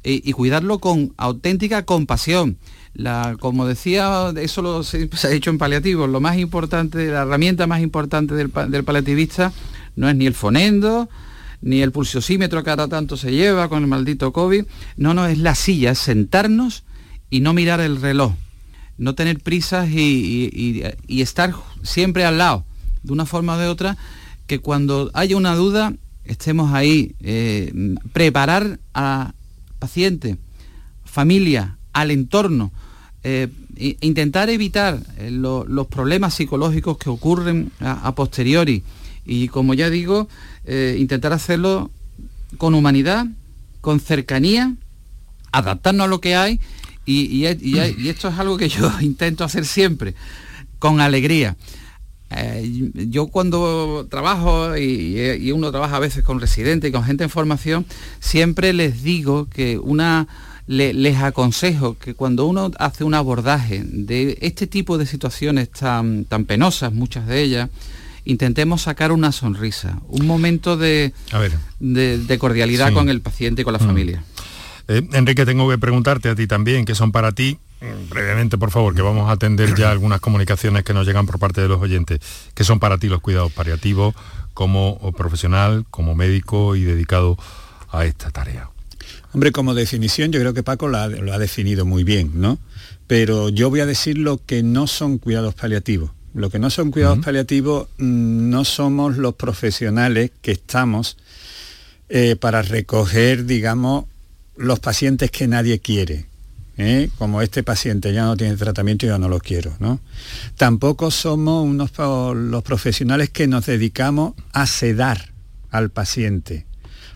[0.07, 2.59] y, cuidarlo con auténtica compasión.
[3.41, 8.35] Como decía, eso se, ha dicho en paliativos, lo más importante, la herramienta más importante
[8.35, 9.53] del, del paliativista
[9.97, 11.09] no es ni el fonendo,
[11.61, 14.65] ni el pulsiosímetro que ahora tanto se lleva con el maldito COVID,
[14.97, 16.85] no, no, es la silla, es sentarnos
[17.29, 18.35] y no mirar el reloj,
[18.99, 22.65] no tener prisas y, estar siempre al lado,
[23.03, 23.97] de una forma o de otra,
[24.47, 27.73] que cuando haya una duda estemos ahí, eh,
[28.13, 29.33] preparar a
[29.79, 30.37] paciente,
[31.05, 32.73] familia, al entorno,
[33.23, 38.83] eh, intentar evitar eh, los problemas psicológicos que ocurren a, posteriori
[39.25, 40.29] y como ya digo,
[40.97, 41.91] intentar hacerlo
[42.59, 43.27] con humanidad,
[43.81, 44.75] con cercanía,
[45.53, 46.61] adaptarnos a lo que hay
[47.07, 50.15] y, esto es algo que yo intento hacer siempre,
[50.79, 51.57] con alegría.
[52.31, 57.31] Eh, yo cuando trabajo y, uno trabaja a veces con residentes y con gente en
[57.31, 57.87] formación,
[58.21, 60.27] siempre les digo que una
[60.67, 66.45] les aconsejo que cuando uno hace un abordaje de este tipo de situaciones tan, tan
[66.45, 67.71] penosas, muchas de ellas,
[68.25, 71.13] intentemos sacar una sonrisa, un momento de,
[71.79, 73.87] de, cordialidad con el paciente y con la mm.
[73.87, 74.25] familia.
[74.89, 77.59] Eh, Enrique, tengo que preguntarte a ti también, que son para ti,
[78.09, 81.61] brevemente por favor, que vamos a atender ya algunas comunicaciones que nos llegan por parte
[81.61, 82.21] de los oyentes,
[82.55, 84.15] que son para ti los cuidados paliativos
[84.55, 87.37] como profesional, como médico y dedicado
[87.91, 88.71] a esta tarea.
[89.33, 92.59] Hombre, como definición yo creo que Paco lo ha, definido muy bien, ¿no?
[93.07, 96.11] Pero yo voy a decir lo que no son cuidados paliativos.
[96.35, 101.17] Lo que no son cuidados paliativos mm, no somos los profesionales que estamos
[102.09, 104.07] eh, para recoger, digamos,
[104.57, 106.27] los pacientes que nadie quiere.
[106.79, 107.11] ¿Eh?
[107.19, 109.75] Como este paciente ya no tiene tratamiento, yo no lo quiero.
[109.79, 110.01] ¿no?
[110.57, 111.93] Tampoco somos unos,
[112.37, 115.33] los profesionales que nos dedicamos a sedar
[115.71, 116.67] al paciente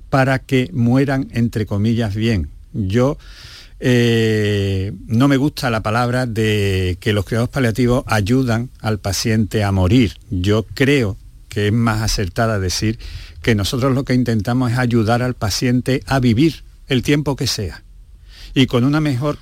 [0.09, 2.51] para que mueran, entre comillas, bien.
[2.73, 3.19] Yo
[3.79, 9.73] eh, no me gusta la palabra de que los cuidados paliativos ayudan al paciente a
[9.73, 10.19] morir.
[10.31, 11.17] Yo creo
[11.49, 12.99] que es más acertada decir
[13.43, 17.83] que nosotros lo que intentamos es ayudar al paciente a vivir el tiempo que sea
[18.55, 19.39] y con una mejor,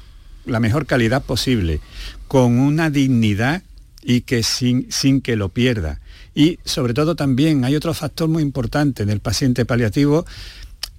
[0.49, 1.81] la mejor calidad posible,
[2.27, 3.63] con una dignidad
[4.03, 6.01] y que sin, sin que lo pierda.
[6.35, 10.25] Y sobre todo también hay otro factor muy importante en el paciente paliativo,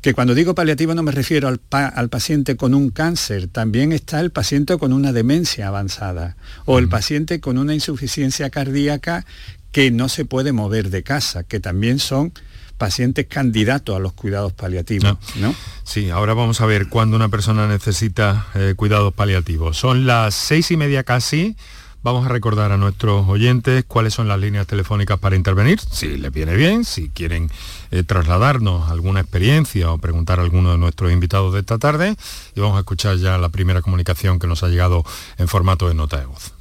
[0.01, 4.19] que cuando digo paliativo no me refiero al, al, paciente con un cáncer, también está
[4.21, 9.25] el paciente con una demencia avanzada o el paciente con una insuficiencia cardíaca
[9.71, 12.33] que no se puede mover de casa, que también son
[12.79, 15.17] pacientes candidatos a los cuidados paliativos.
[15.35, 15.53] No.
[15.83, 19.77] Sí, ahora vamos a ver cuándo una persona necesita eh, cuidados paliativos.
[19.77, 21.55] Son las seis y media casi.
[22.01, 26.31] Vamos a recordar a nuestros oyentes cuáles son las líneas telefónicas para intervenir, si les
[26.31, 27.51] viene bien, si quieren
[27.91, 32.15] eh, trasladarnos alguna experiencia o preguntar a alguno de nuestros invitados de esta tarde.
[32.55, 35.03] Y vamos a escuchar ya la primera comunicación que nos ha llegado
[35.37, 36.53] en formato de nota de voz.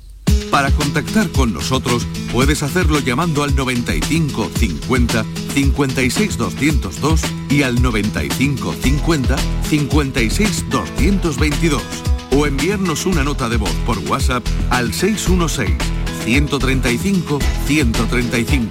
[0.51, 8.75] Para contactar con nosotros puedes hacerlo llamando al 95 50 56 202 y al 95
[8.83, 9.37] 50
[9.69, 11.83] 56 222
[12.31, 15.77] o enviarnos una nota de voz por WhatsApp al 616
[16.25, 18.69] 135 135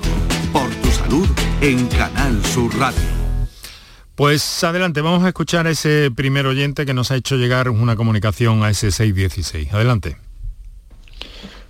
[0.51, 1.27] por tu salud
[1.61, 3.01] en Canal Sur Radio.
[4.15, 7.95] Pues adelante, vamos a escuchar a ese primer oyente que nos ha hecho llegar una
[7.95, 9.73] comunicación a ese 616.
[9.73, 10.17] Adelante.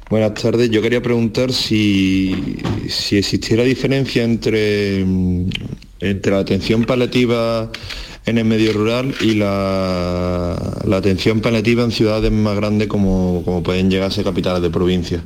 [0.09, 0.69] Buenas tardes.
[0.69, 5.49] Yo quería preguntar si, si existiera diferencia entre, mm,
[5.99, 7.69] entre la atención paliativa
[8.25, 10.53] en el medio rural y la,
[10.93, 15.23] atención paliativa en ciudades más grandes como, como pueden llegar a ser capitales de provincia.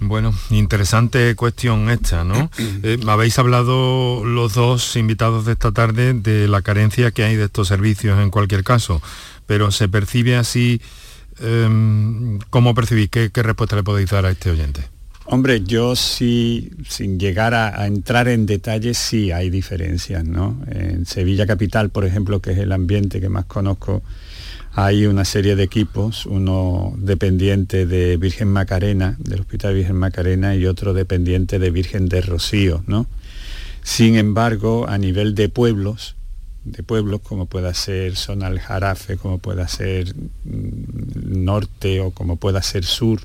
[0.00, 2.50] Bueno, interesante cuestión esta, ¿no?
[2.82, 7.44] Eh, habéis hablado los dos invitados de esta tarde de la carencia que hay de
[7.44, 9.02] estos servicios en cualquier caso,
[9.46, 10.80] pero se percibe así
[11.40, 13.10] Em, ¿Cómo percibís?
[13.10, 14.82] ¿Qué, respuesta le podéis dar a este oyente?
[15.26, 20.58] Hombre, yo sí, sin llegar a, entrar en detalles, sí hay diferencias, ¿no?
[20.70, 24.02] En Sevilla Capital, por ejemplo, que es el ambiente que más conozco,
[24.72, 30.66] hay una serie de equipos, uno dependiente de Virgen Macarena, del Hospital Virgen Macarena, y
[30.66, 33.06] otro dependiente de Virgen de Rocío, ¿no?
[33.82, 36.14] Sin embargo, a nivel de pueblos,
[36.72, 42.36] de pueblos, como pueda ser zona al Jarafe, como pueda ser mm, norte o como
[42.36, 43.20] pueda ser sur,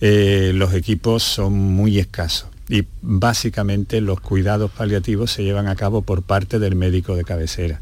[0.00, 6.02] eh, los equipos son muy escasos y básicamente los cuidados paliativos se llevan a cabo
[6.02, 7.80] por parte del médico de cabecera.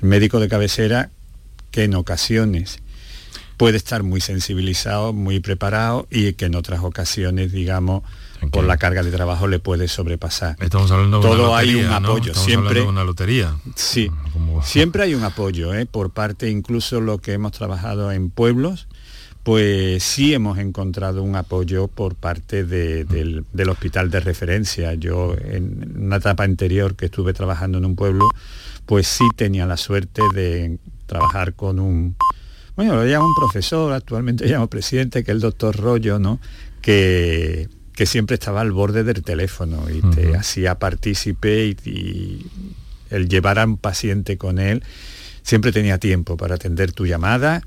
[0.00, 1.10] El médico de cabecera
[1.72, 2.78] que en ocasiones
[3.56, 8.04] puede estar muy sensibilizado, muy preparado y que en otras ocasiones, digamos,
[8.50, 10.56] por la carga de trabajo le puede sobrepasar.
[10.60, 12.08] Estamos hablando de Todo una hay lotería, un ¿no?
[12.10, 13.56] apoyo, Estamos siempre de una lotería.
[13.74, 14.10] Sí,
[14.62, 15.86] siempre hay un apoyo ¿eh?
[15.86, 18.88] por parte, incluso lo que hemos trabajado en pueblos,
[19.42, 24.94] pues sí hemos encontrado un apoyo por parte de- del, del hospital de referencia.
[24.94, 28.26] Yo en una etapa anterior que estuve trabajando en un pueblo,
[28.86, 32.16] pues sí tenía la suerte de trabajar con un,
[32.76, 36.38] bueno, lo llamo un profesor, actualmente llamo presidente, que es el doctor Rollo, ¿no?
[36.82, 37.68] Que,
[38.00, 42.46] que siempre estaba al borde del teléfono y te hacía partícipe y, y
[43.10, 44.82] el llevar a un paciente con él
[45.42, 47.60] siempre tenía tiempo para atender tu llamada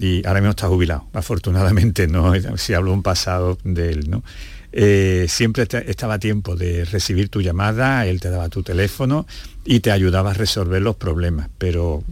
[0.00, 4.24] y ahora mismo está jubilado, afortunadamente no, si hablo un pasado de él, ¿no?
[4.72, 9.26] Eh, siempre te- estaba a tiempo de recibir tu llamada, él te daba tu teléfono
[9.66, 12.02] y te ayudaba a resolver los problemas, pero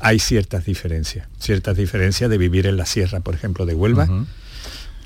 [0.00, 4.06] hay ciertas diferencias, ciertas diferencias de vivir en la sierra, por ejemplo, de Huelva,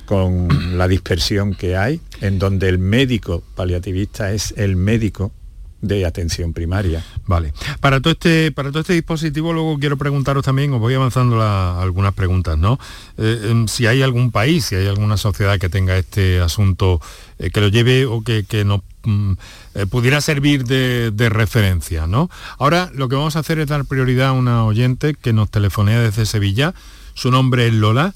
[0.07, 5.33] con la dispersión que hay, en donde el médico paliativista es el médico
[5.81, 7.05] de atención primaria.
[7.27, 7.53] Vale.
[7.81, 12.15] Para todo este, para todo este dispositivo luego quiero preguntaros también, os voy avanzando algunas
[12.15, 12.79] preguntas, ¿no?
[13.19, 17.01] Eh, em, si hay algún país, si hay alguna sociedad que tenga este asunto,
[17.39, 19.33] eh, que lo lleve o que, que nos mm,
[19.75, 22.31] eh, pudiera servir de, de referencia, ¿no?
[22.59, 26.01] Ahora lo que vamos a hacer es dar prioridad a una oyente que nos telefonea
[26.01, 26.75] desde Sevilla.
[27.15, 28.15] Su nombre es Lola.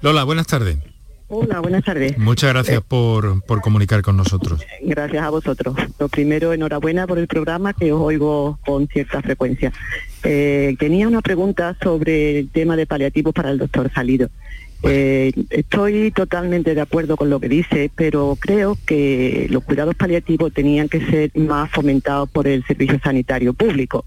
[0.00, 0.93] Lola, buenas tardes.
[1.36, 2.16] Hola, buenas tardes.
[2.16, 4.64] Muchas gracias por, por comunicar con nosotros.
[4.80, 5.74] Gracias a vosotros.
[5.98, 9.72] Lo primero, enhorabuena por el programa que os oigo con cierta frecuencia.
[10.22, 14.28] Eh, tenía una pregunta sobre el tema de paliativos para el doctor Salido.
[14.84, 20.52] Eh, estoy totalmente de acuerdo con lo que dice, pero creo que los cuidados paliativos
[20.52, 24.04] tenían que ser más fomentados por el servicio sanitario público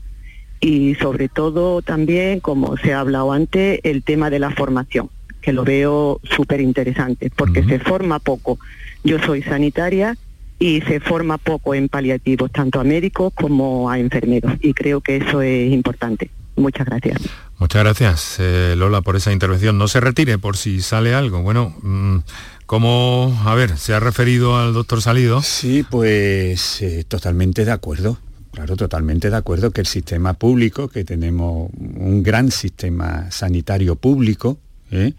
[0.59, 5.09] y sobre todo también, como se ha hablado antes, el tema de la formación,
[5.47, 8.59] que lo veo súper interesante, porque se forma poco.
[9.05, 10.17] Yo soy sanitaria
[10.59, 15.15] y se forma poco en paliativos, tanto a médicos como a enfermeros, y creo que
[15.15, 16.29] eso es importante.
[16.57, 17.21] Muchas gracias.
[17.59, 19.77] Muchas gracias, eh, Lola, por esa intervención.
[19.77, 21.41] No se retire por si sale algo.
[21.41, 22.17] Bueno, mm,
[22.65, 25.41] ¿cómo, a ver, se ha referido al doctor Salido?
[25.41, 28.17] Sí, pues eh, totalmente de acuerdo.
[28.51, 34.57] Claro, totalmente de acuerdo que el sistema público, que tenemos un gran sistema sanitario público,
[34.91, 35.13] ¿eh?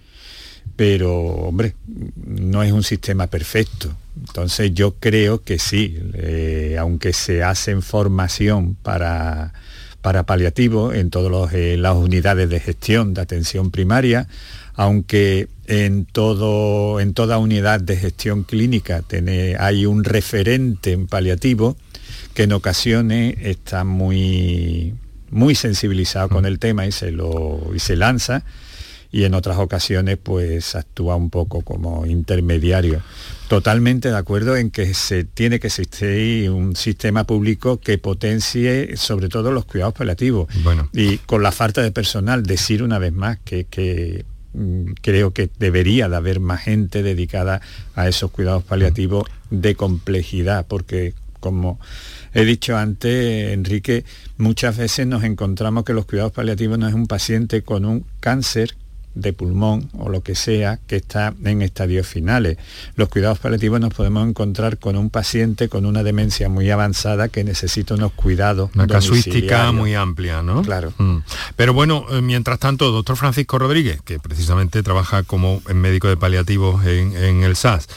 [0.78, 1.74] Pero hombre,
[2.24, 3.92] no es un sistema perfecto.
[4.16, 9.54] Entonces yo creo que sí, eh, aunque se hacen formación para,
[10.02, 14.28] para paliativo en todas las unidades de gestión de atención primaria,
[14.74, 21.76] aunque en, todo, en toda unidad de gestión clínica tiene, hay un referente en paliativo
[22.34, 24.94] que en ocasiones está muy,
[25.32, 28.44] muy sensibilizado con el tema y se, lo, y se lanza
[29.10, 33.00] y en otras ocasiones pues actúa un poco como intermediario.
[33.48, 39.28] Totalmente de acuerdo en que se tiene que existir un sistema público que potencie sobre
[39.28, 40.48] todo los cuidados paliativos.
[40.62, 40.90] Bueno.
[40.92, 45.48] Y con la falta de personal, decir una vez más que, que mm, creo que
[45.58, 47.62] debería de haber más gente dedicada
[47.94, 51.80] a esos cuidados paliativos de complejidad, porque como
[52.34, 54.04] he dicho antes, Enrique,
[54.36, 58.74] muchas veces nos encontramos que los cuidados paliativos no es un paciente con un cáncer
[59.14, 62.56] de pulmón o lo que sea que está en estadios finales.
[62.94, 67.42] Los cuidados paliativos nos podemos encontrar con un paciente con una demencia muy avanzada que
[67.42, 68.70] necesita unos cuidados.
[68.74, 70.62] Una casuística muy amplia, ¿no?
[70.62, 70.92] Claro.
[70.98, 71.18] Mm.
[71.56, 76.84] Pero bueno, eh, mientras tanto, doctor Francisco Rodríguez, que precisamente trabaja como médico de paliativos
[76.86, 77.88] en, en el SAS,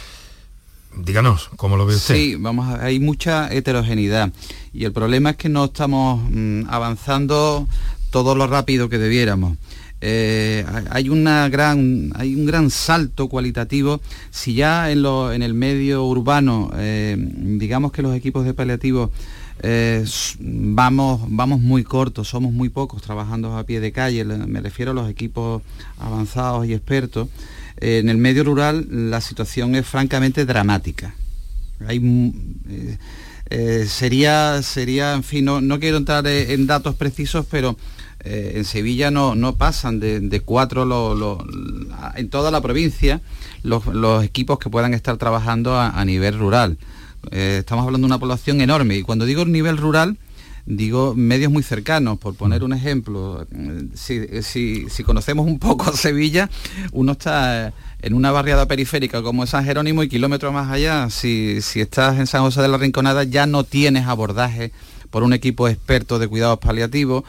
[0.97, 2.15] díganos, ¿cómo lo ve usted?
[2.15, 4.31] Sí, vamos a- hay mucha heterogeneidad
[4.73, 7.67] y el problema es que no estamos mm, avanzando
[8.09, 9.57] todo lo rápido que debiéramos.
[10.03, 14.01] Eh, hay una gran hay un gran salto cualitativo.
[14.31, 19.11] Si ya en, lo- en el medio urbano eh, digamos que los equipos de paliativos
[19.63, 20.03] eh,
[20.39, 24.89] vamos vamos muy cortos somos muy pocos trabajando a pie de calle le- me refiero
[24.89, 25.61] a los equipos
[25.99, 27.27] avanzados y expertos
[27.77, 31.13] en el medio rural la situación es francamente dramática.
[33.87, 37.77] Sería sería en fin no, no quiero entrar en datos precisos pero
[38.23, 40.83] eh, en Sevilla no, no pasan de, cuatro
[42.15, 43.21] en toda la provincia
[43.63, 46.77] los, los equipos que puedan estar trabajando a, nivel rural.
[47.31, 50.17] Eh, estamos hablando de una población enorme y cuando digo nivel rural
[50.65, 52.19] digo medios muy cercanos.
[52.19, 56.49] Por poner un ejemplo eh, si, si- conocemos un poco Sevilla
[56.91, 61.81] uno está en una barriada periférica como San Jerónimo y kilómetros más allá si, si
[61.81, 64.71] estás en San José de la Rinconada ya no tienes abordaje
[65.11, 67.23] por un equipo experto de cuidados paliativos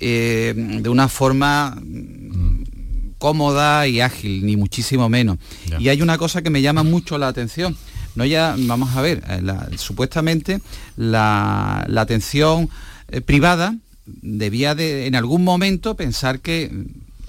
[0.00, 2.64] eh, de una forma mm,
[3.18, 5.38] cómoda y ágil, ni muchísimo menos.
[5.78, 7.76] Y hay una cosa que me llama mucho la atención.
[8.14, 9.42] no ya, vamos a ver, eh,
[9.78, 10.60] supuestamente
[10.96, 12.68] la, atención
[13.08, 16.70] eh, privada debía de en algún momento pensar que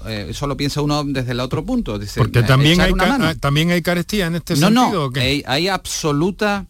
[0.06, 1.98] eh, eso lo piensa uno desde el otro punto.
[2.16, 2.92] Porque también hay,
[3.40, 5.10] también hay carestía en este no, sentido.
[5.10, 6.66] No, hay, hay, absoluta...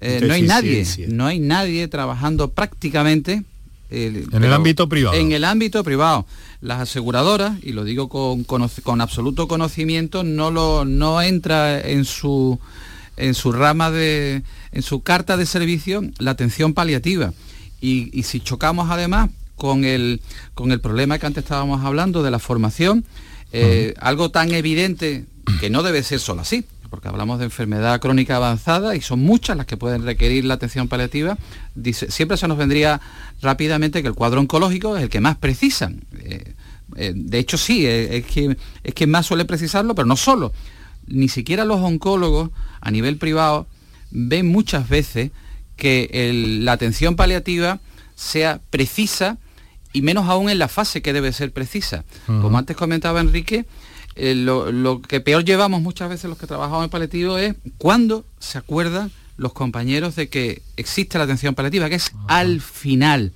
[0.00, 3.44] no hay nadie, no hay nadie trabajando prácticamente
[3.90, 5.16] en el ámbito privado.
[5.16, 6.26] En el ámbito privado.
[6.60, 12.60] Las aseguradoras, y lo digo con, con, absoluto conocimiento, no, lo, no entra en su,
[13.16, 14.42] en su rama de,
[14.72, 17.32] en su carta de servicio la atención paliativa.
[17.80, 20.20] Y, si chocamos además con el,
[20.54, 23.04] con el problema que antes estábamos hablando de la formación,
[23.52, 25.24] eh, algo tan evidente
[25.60, 29.56] que no debe ser solo así, porque hablamos de enfermedad crónica avanzada y son muchas
[29.56, 31.38] las que pueden requerir la atención paliativa,
[31.74, 33.00] dice, siempre se nos vendría
[33.40, 36.02] rápidamente que el cuadro oncológico es el que más precisan.
[36.18, 36.54] Eh,
[36.96, 40.52] eh, de hecho sí, eh, es, que, es que más suele precisarlo, pero no solo.
[41.06, 43.66] Ni siquiera los oncólogos a nivel privado
[44.10, 45.30] ven muchas veces
[45.76, 47.78] que la atención paliativa
[48.16, 49.38] sea precisa
[49.92, 52.04] y menos aún en la fase que debe ser precisa.
[52.26, 53.64] Como antes comentaba Enrique,
[54.16, 58.58] eh, lo, que peor llevamos muchas veces los que trabajamos en paliativo es cuando se
[58.58, 63.32] acuerdan los compañeros de que existe la atención paliativa, que es al final.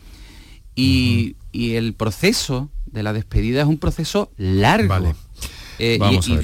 [0.76, 5.14] Y, el proceso de la despedida es un proceso largo.
[5.78, 5.98] Eh,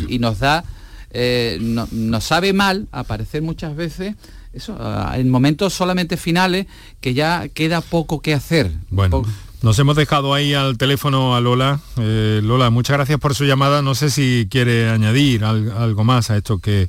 [0.08, 0.64] y, nos da,
[1.10, 4.14] eh, nos sabe mal aparecer muchas veces
[4.52, 4.76] eso,
[5.14, 6.66] en momentos solamente finales
[7.00, 8.70] que ya queda poco que hacer.
[8.88, 9.24] Bueno.
[9.62, 11.80] Nos hemos dejado ahí al teléfono a Lola.
[11.98, 13.82] Eh, Lola, muchas gracias por su llamada.
[13.82, 16.88] No sé si quiere añadir algo más a esto que...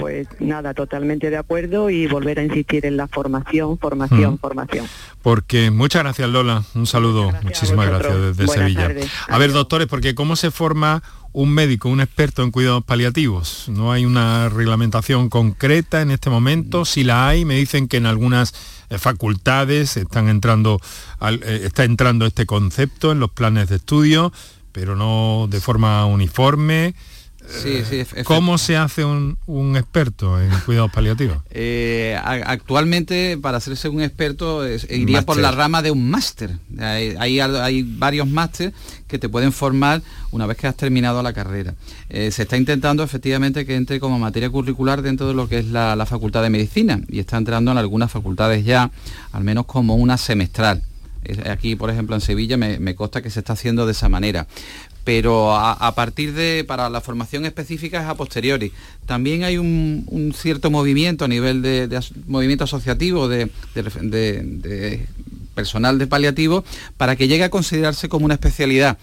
[0.00, 4.86] Pues nada, totalmente de acuerdo y volver a insistir en la formación, formación, formación.
[5.22, 8.90] Porque muchas gracias Lola, un saludo, muchísimas gracias desde Sevilla.
[9.28, 11.02] A ver, doctores, porque ¿cómo se forma
[11.32, 13.70] un médico, un experto en cuidados paliativos?
[13.70, 18.04] No hay una reglamentación concreta en este momento, si la hay, me dicen que en
[18.04, 18.54] algunas
[18.98, 20.80] facultades, están entrando,
[21.20, 24.32] eh, está entrando este concepto en los planes de estudio,
[24.72, 26.94] pero no de forma uniforme.
[28.24, 29.36] ¿Cómo se hace un,
[29.76, 31.38] experto en cuidados paliativos?
[31.58, 36.58] Eh, actualmente, para hacerse un experto, iría por la rama de un máster.
[36.78, 38.74] Hay, hay, varios másteres
[39.08, 41.74] que te pueden formar una vez que has terminado la carrera.
[42.10, 45.66] Eh, se está intentando efectivamente que entre como materia curricular dentro de lo que es
[45.66, 48.90] la, Facultad de Medicina y está entrando en algunas facultades ya,
[49.32, 50.82] al menos como una semestral.
[51.50, 54.46] Aquí, por ejemplo, en Sevilla me, me consta que se está haciendo de esa manera
[55.06, 58.72] pero a, partir de, para la formación específica es a posteriori.
[59.06, 63.48] También hay un, cierto movimiento a nivel de, movimiento asociativo de,
[65.54, 66.64] personal de paliativo
[66.96, 68.98] para que llegue a considerarse como una especialidad.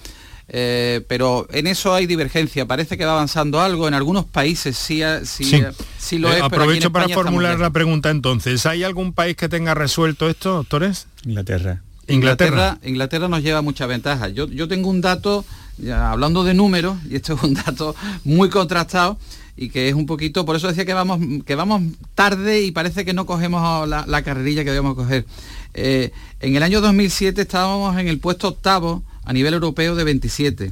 [0.50, 2.66] Eh, pero en eso hay divergencia.
[2.66, 3.88] Parece que va avanzando algo.
[3.88, 6.44] En algunos países sí, sí, lo eh, es.
[6.44, 8.66] aprovecho para formular la pregunta entonces.
[8.66, 11.08] ¿Hay algún país que tenga resuelto esto, doctores?
[11.24, 11.82] Inglaterra.
[12.08, 12.80] Inglaterra.
[12.84, 14.30] Inglaterra, nos lleva mucha ventaja.
[14.30, 15.46] Yo, yo tengo un dato
[15.92, 19.18] hablando de números, y esto es un dato muy contrastado,
[19.56, 21.82] y que es un poquito, por eso decía que vamos, que vamos
[22.16, 25.26] tarde y parece que no cogemos la, carrerilla que debemos coger.
[25.74, 30.72] Eh, en el año 2007 estábamos en el puesto octavo a nivel europeo de 27.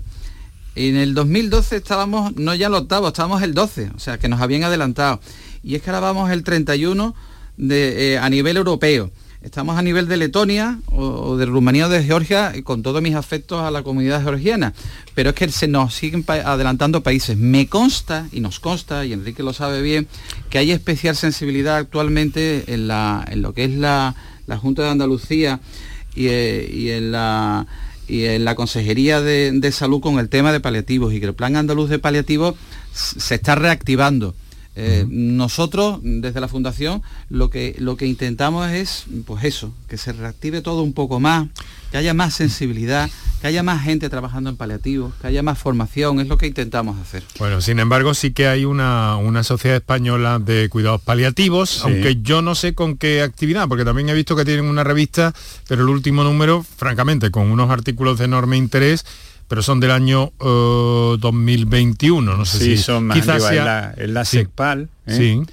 [0.76, 4.42] En el 2012 estábamos, no ya el octavo, estábamos el 12, o sea que nos
[4.42, 5.20] habían adelantado.
[5.64, 7.14] Y es que ahora vamos el 31
[7.58, 9.12] de, eh, a nivel europeo.
[9.42, 13.60] Estamos a nivel de Letonia o, de Rumanía o de Georgia, con todos mis afectos
[13.64, 14.74] a la comunidad georgiana.
[15.16, 17.38] Pero es que se nos siguen adelantando países.
[17.38, 20.08] Me consta, y nos consta, y Enrique lo sabe bien,
[20.52, 22.88] que hay especial sensibilidad actualmente en,
[23.42, 24.16] lo que es la,
[24.62, 25.60] Junta de Andalucía
[26.14, 27.66] y, eh, en la
[28.10, 31.90] en la Consejería de, Salud con el tema de paliativos y que el Plan Andaluz
[31.90, 32.56] de Paliativos
[32.94, 34.36] se está reactivando.
[34.76, 40.14] Eh, nosotros, desde la Fundación, lo que, lo que intentamos es, pues eso, que se
[40.14, 41.50] reactive todo un poco más,
[41.92, 43.10] que haya más sensibilidad,
[43.42, 46.98] que haya más gente trabajando en paliativos, que haya más formación, es lo que intentamos
[47.00, 47.24] hacer.
[47.38, 52.42] Bueno, sin embargo, sí que hay una, una sociedad española de cuidados paliativos, aunque yo
[52.42, 55.34] no sé con qué actividad, porque también he visto que tienen una revista,
[55.68, 59.06] pero el último número, francamente, con unos artículos de enorme interés,
[59.52, 63.66] pero son del año 2021, eh, no sé sí, si son más quizás sea...
[63.66, 65.44] la, la SECPAL, ¿eh?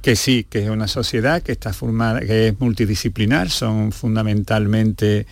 [0.00, 5.26] que sí, que es una sociedad que está formada, que es multidisciplinar, son fundamentalmente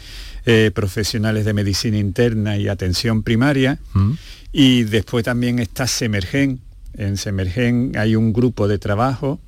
[0.45, 4.13] eh, profesionales de medicina interna y atención primaria, mm.
[4.51, 6.59] y después también está Semergen.
[6.95, 9.39] En Semergen hay un grupo de trabajo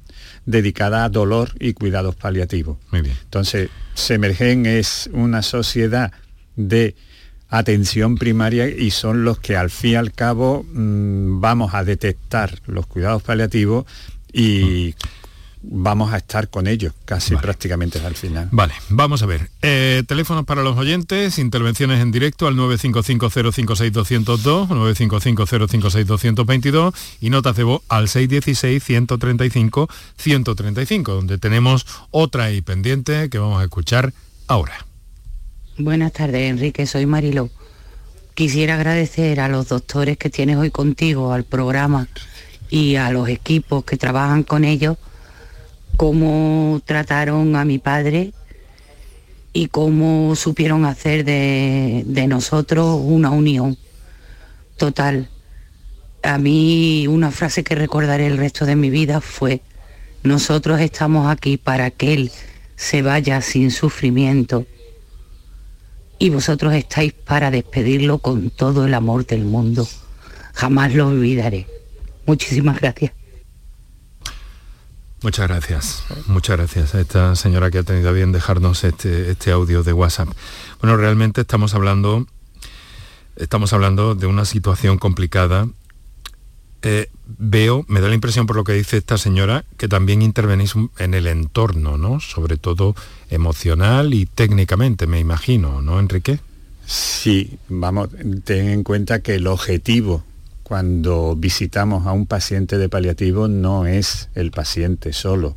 [0.47, 2.79] dedicada a dolor y cuidados paliativos.
[2.93, 3.17] Muy bien.
[3.25, 6.13] Entonces, Semergen es una sociedad
[6.55, 6.95] de
[7.49, 12.59] atención primaria y son los que al fin y al cabo mm, vamos a detectar
[12.67, 13.87] los cuidados paliativos
[14.33, 14.95] y
[15.63, 18.49] vamos a estar con ellos casi prácticamente al final.
[18.51, 19.51] Vale, vamos a ver.
[19.63, 27.81] Eh, teléfonos para los oyentes, intervenciones en directo al 955-056-202, 955-056-222 y notas de voz
[27.89, 34.13] al 616-135-135, donde tenemos otra ahí pendiente que vamos a escuchar
[34.47, 34.88] ahora.
[35.81, 37.51] Buenas tardes, Enrique, soy Marilo.
[38.35, 42.09] Quisiera agradecer a los doctores que tienes hoy contigo, al programa
[42.69, 44.97] y a los equipos que trabajan con ellos
[45.97, 48.33] cómo trataron a mi padre
[49.53, 53.79] y cómo supieron hacer de, nosotros una unión
[54.79, 55.31] total.
[56.25, 59.61] A mí una frase que recordaré el resto de mi vida fue,
[60.25, 62.33] nosotros estamos aquí para que Él
[62.75, 64.67] se vaya sin sufrimiento
[66.19, 69.87] y vosotros estáis para despedirlo con todo el amor del mundo.
[70.55, 71.67] Jamás lo olvidaré.
[72.27, 73.13] Muchísimas gracias.
[75.21, 79.83] Muchas gracias, muchas gracias a esta señora que ha tenido bien dejarnos este, este audio
[79.83, 80.29] de WhatsApp.
[80.81, 82.29] Bueno, realmente estamos hablando,
[83.35, 85.67] estamos hablando de una situación complicada.
[86.83, 90.75] Eh, veo, me da la impresión por lo que dice esta señora, que también intervenís
[90.99, 92.21] en el entorno, ¿no?
[92.21, 92.95] Sobre todo
[93.31, 96.39] emocional y técnicamente, me imagino, ¿no, Enrique?
[96.87, 98.11] Sí, vamos,
[98.45, 100.25] ten en cuenta que el objetivo
[100.69, 105.57] cuando visitamos a un paciente de paliativo no es el paciente solo.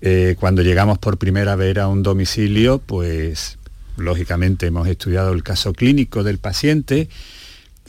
[0.00, 3.58] Eh, cuando llegamos por primera vez a un domicilio, pues
[3.96, 7.08] lógicamente hemos estudiado el caso clínico del paciente,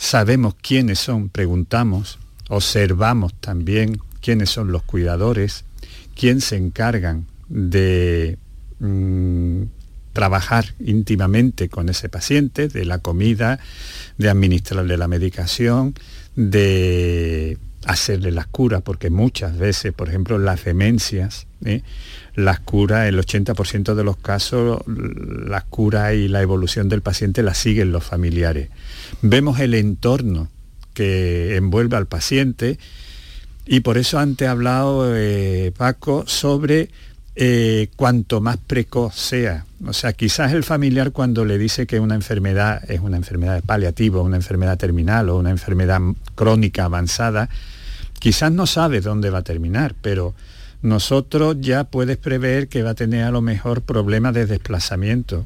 [0.04, 5.64] sabemos quiénes son, preguntamos, observamos también quiénes son los cuidadores,
[6.14, 8.38] quién se encargan de
[8.80, 9.64] mm,
[10.12, 13.60] trabajar íntimamente con ese paciente, de la comida,
[14.18, 15.96] de administrarle la medicación,
[16.36, 21.82] de hacerle las curas, porque muchas veces, por ejemplo, las demencias, ¿eh?
[22.36, 27.58] las curas, el 80% de los casos, las curas y la evolución del paciente las
[27.58, 28.70] siguen los familiares.
[29.22, 30.50] Vemos el entorno
[30.94, 32.78] que envuelve al paciente
[33.66, 36.90] y por eso antes he hablado, eh, Paco, sobre
[37.36, 39.66] eh, cuanto más precoz sea.
[39.86, 44.22] O sea, quizás el familiar cuando le dice que una enfermedad es una enfermedad paliativa,
[44.22, 46.00] una enfermedad terminal o una enfermedad
[46.36, 47.50] crónica avanzada,
[48.20, 50.34] quizás no sabe dónde va a terminar, pero
[50.84, 55.46] nosotros ya puedes prever que va a tener a lo mejor problemas de desplazamiento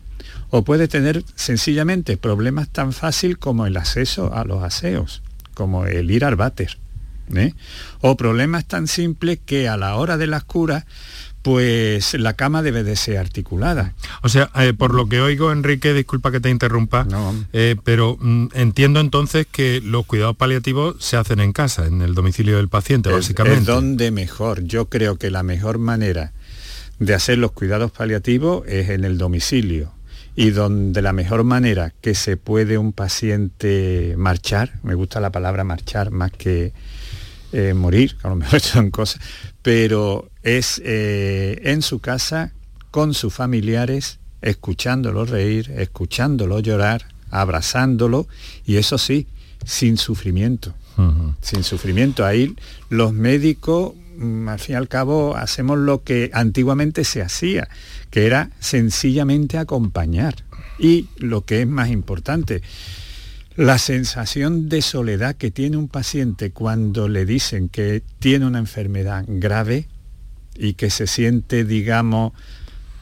[0.50, 5.22] o puede tener sencillamente problemas tan fácil como el acceso a los aseos,
[5.54, 6.78] como el ir al váter.
[7.36, 7.54] ¿eh?
[8.02, 10.86] O problemas tan simples que a la hora de las curas
[11.48, 13.94] pues la cama debe de ser articulada.
[14.22, 17.08] O sea, eh, por lo que oigo, Enrique, disculpa que te interrumpa,
[17.54, 22.16] eh, pero mm, entiendo entonces que los cuidados paliativos se hacen en casa, en el
[22.16, 23.60] domicilio del paciente, básicamente.
[23.62, 24.66] Es donde mejor.
[24.66, 26.34] Yo creo que la mejor manera
[27.00, 29.94] de hacer los cuidados paliativos es en el domicilio
[30.36, 35.64] y donde la mejor manera que se puede un paciente marchar, me gusta la palabra
[35.64, 36.74] marchar más que
[37.54, 39.22] eh, morir, a lo mejor son cosas,
[39.68, 42.54] pero es eh, en su casa,
[42.90, 48.30] con sus familiares, escuchándolo reír, escuchándolo llorar, abrazándolo,
[48.66, 49.28] y eso sí,
[49.66, 50.74] sin sufrimiento.
[51.42, 52.26] Sin sufrimiento.
[52.26, 52.56] Ahí
[52.90, 57.68] los médicos, mm, al fin y al cabo, hacemos lo que antiguamente se hacía,
[58.10, 60.46] que era sencillamente acompañar.
[60.80, 62.62] Y lo que es más importante,
[63.58, 69.26] la sensación de soledad que tiene un paciente cuando le dicen que tiene una enfermedad
[69.28, 69.88] grave
[70.56, 72.34] y que se siente, digamos,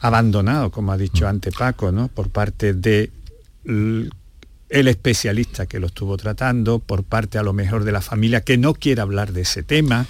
[0.00, 2.08] abandonado, como ha dicho antes Paco, ¿no?
[2.08, 3.10] por parte de
[3.66, 8.56] el especialista que lo estuvo tratando, por parte a lo mejor de la familia que
[8.56, 10.06] no quiere hablar de ese tema.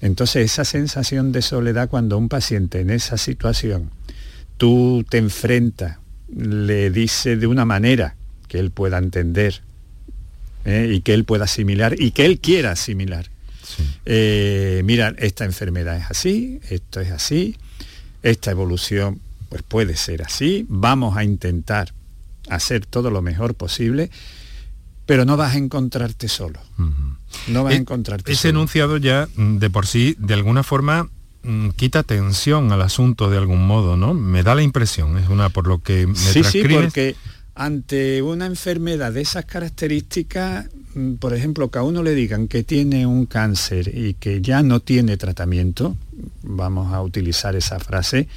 [0.00, 3.90] Entonces esa sensación de soledad cuando un paciente en esa situación,
[4.58, 5.98] tú te enfrentas,
[6.32, 8.15] le dice de una manera
[8.46, 9.62] que él pueda entender
[10.64, 10.90] ¿eh?
[10.94, 13.30] y que él pueda asimilar y que él quiera asimilar.
[14.04, 17.56] Eh, mira, esta enfermedad es así, esto es así,
[18.22, 21.92] esta evolución pues puede ser así, vamos a intentar
[22.48, 24.10] hacer todo lo mejor posible,
[25.04, 26.60] pero no vas a encontrarte solo.
[27.48, 31.08] No vas a eh, encontrarte Ese enunciado ya mm, de por sí, de alguna forma,
[31.42, 34.14] mm, quita tensión al asunto de algún modo, ¿no?
[34.14, 37.16] Me da la impresión, es una por lo que me Sí, sí, porque
[37.56, 42.62] ante una enfermedad de esas características, mm, por ejemplo, que a uno le digan que
[42.62, 45.96] tiene un cáncer y que ya no tiene tratamiento,
[46.42, 48.28] vamos a utilizar esa frase,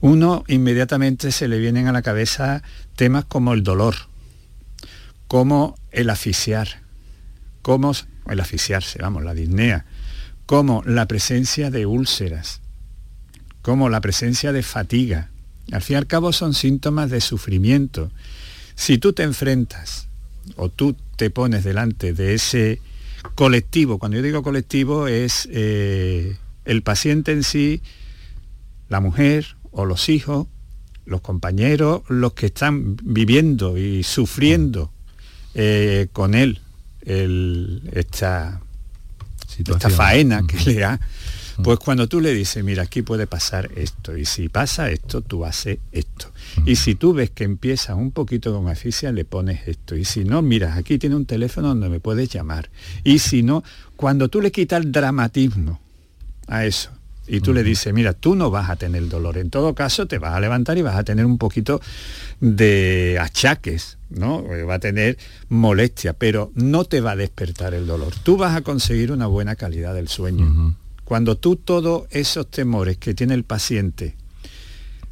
[0.00, 2.62] uno inmediatamente se le vienen a la cabeza
[2.94, 3.96] temas como el dolor,
[5.26, 6.68] como el asfixiar,
[7.60, 7.92] como
[8.28, 9.84] el asfixiarse, vamos, la disnea,
[10.46, 12.60] como la presencia de úlceras,
[13.62, 15.30] como la presencia de fatiga.
[15.72, 18.12] Al fin y al cabo son síntomas de sufrimiento.
[18.74, 20.08] Si tú te enfrentas
[20.56, 22.80] o tú te pones delante de ese
[23.34, 27.82] colectivo, cuando yo digo colectivo es eh, el paciente en sí,
[28.88, 30.46] la mujer o los hijos,
[31.06, 34.90] los compañeros, los que están viviendo y sufriendo
[35.54, 36.60] eh, con él
[37.04, 38.60] esta,
[39.58, 41.00] esta faena que le da,
[41.62, 45.44] pues cuando tú le dices, mira, aquí puede pasar esto, y si pasa esto, tú
[45.44, 46.30] haces esto.
[46.66, 49.96] Y si tú ves que empieza un poquito con asfixia, le pones esto.
[49.96, 52.70] Y si no, mira, aquí tiene un teléfono donde me puedes llamar.
[53.02, 53.62] Y si no,
[53.96, 55.80] cuando tú le quitas el dramatismo
[56.46, 56.90] a eso,
[57.26, 59.38] y tú le dices, mira, tú no vas a tener dolor.
[59.38, 61.80] En todo caso, te vas a levantar y vas a tener un poquito
[62.40, 64.40] de achaques, ¿no?
[64.54, 65.16] Eh, va a tener
[65.48, 68.12] molestia, pero no te va a despertar el dolor.
[68.22, 70.76] Tú vas a conseguir una buena calidad del sueño.
[71.04, 74.16] Cuando tú todos esos temores que tiene el paciente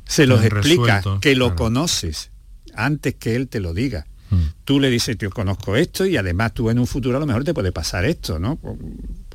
[0.05, 2.31] se los explicas, que lo conoces
[2.75, 4.07] antes que él te lo diga.
[4.31, 4.43] Mm.
[4.65, 7.45] Tú le dices, yo conozco esto y además tú en un futuro a lo mejor
[7.45, 8.59] te puede pasar esto, ¿no?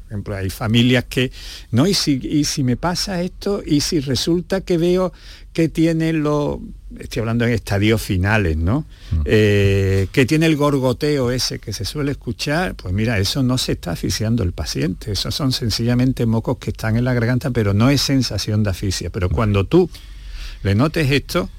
[0.08, 1.32] Por ejemplo, hay familias que,
[1.72, 1.86] ¿no?
[1.86, 5.12] Y si, y si me pasa esto, y si resulta que veo
[5.52, 6.62] que tiene lo,
[6.98, 8.86] estoy hablando en estadios finales, ¿no?
[9.12, 9.22] Mm.
[9.26, 13.74] Eh, que tiene el gorgoteo ese que se suele escuchar, pues mira, eso no se
[13.74, 17.90] está asfixiando el paciente, esos son sencillamente mocos que están en la garganta, pero no
[17.90, 19.10] es sensación de asfixia.
[19.10, 19.90] Pero cuando tú
[20.64, 21.50] le notes esto,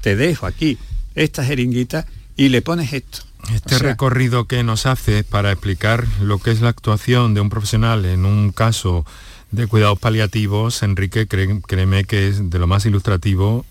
[0.00, 0.78] te dejo aquí
[1.16, 3.25] esta jeringuita y le pones esto.
[3.52, 8.04] Este recorrido que nos hace para explicar lo que es la actuación de un profesional
[8.04, 9.06] en un caso
[9.52, 13.64] de cuidados paliativos, Enrique, créeme que es de lo más ilustrativo,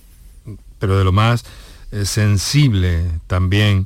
[0.80, 1.44] pero de lo más
[1.92, 3.86] eh, sensible también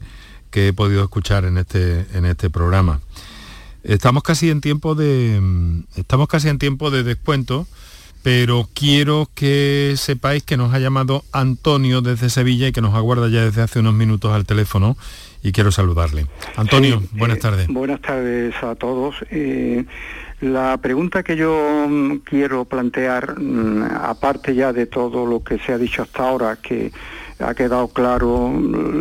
[0.52, 3.02] que he podido escuchar en este, en este programa.
[3.84, 5.40] Estamos casi en tiempo de.
[5.42, 7.66] Mm, estamos casi en tiempo de descuento
[8.22, 13.30] pero quiero que sepáis que nos ha llamado Antonio desde Sevilla y que nos aguarda
[13.30, 14.98] ya desde hace unos minutos al teléfono
[15.42, 16.26] y quiero saludarle.
[16.56, 17.68] Antonio, buenas eh, tardes.
[17.68, 19.16] Buenas tardes a todos.
[19.32, 19.86] Eh,
[20.42, 25.74] la pregunta que yo mm, quiero plantear, mm, aparte ya de todo lo que se
[25.74, 26.92] ha dicho hasta ahora, que
[27.40, 28.54] ha quedado claro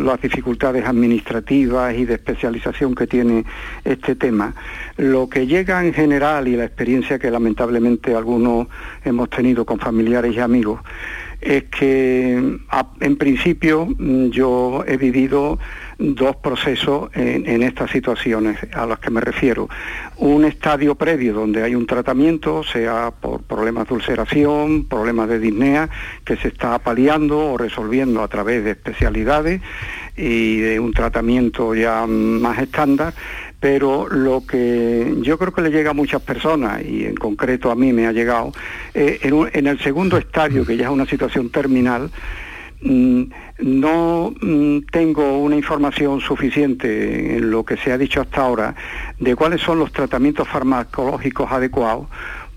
[0.03, 3.43] las dificultades administrativas y de especialización que tiene
[3.83, 4.53] este tema.
[4.97, 8.67] Lo que llega en general y la experiencia que lamentablemente algunos
[9.03, 10.79] hemos tenido con familiares y amigos
[11.41, 12.59] es que
[12.99, 13.87] en principio
[14.29, 15.57] yo he vivido
[15.99, 19.69] dos procesos en, estas situaciones a las que me refiero.
[20.17, 25.89] Un estadio previo donde hay un tratamiento, sea por problemas de ulceración, problemas de disnea,
[26.23, 29.61] que se está paliando o resolviendo a través de especialidades
[30.15, 33.13] y de un tratamiento ya más estándar
[33.59, 37.75] pero lo que yo creo que le llega a muchas personas, y en concreto a
[37.75, 38.53] mí me ha llegado,
[38.93, 42.09] eh, en, el segundo estadio, que ya es una situación terminal,
[42.81, 48.75] no mm, tengo una información suficiente en lo que se ha dicho hasta ahora
[49.19, 52.07] de cuáles son los tratamientos farmacológicos adecuados,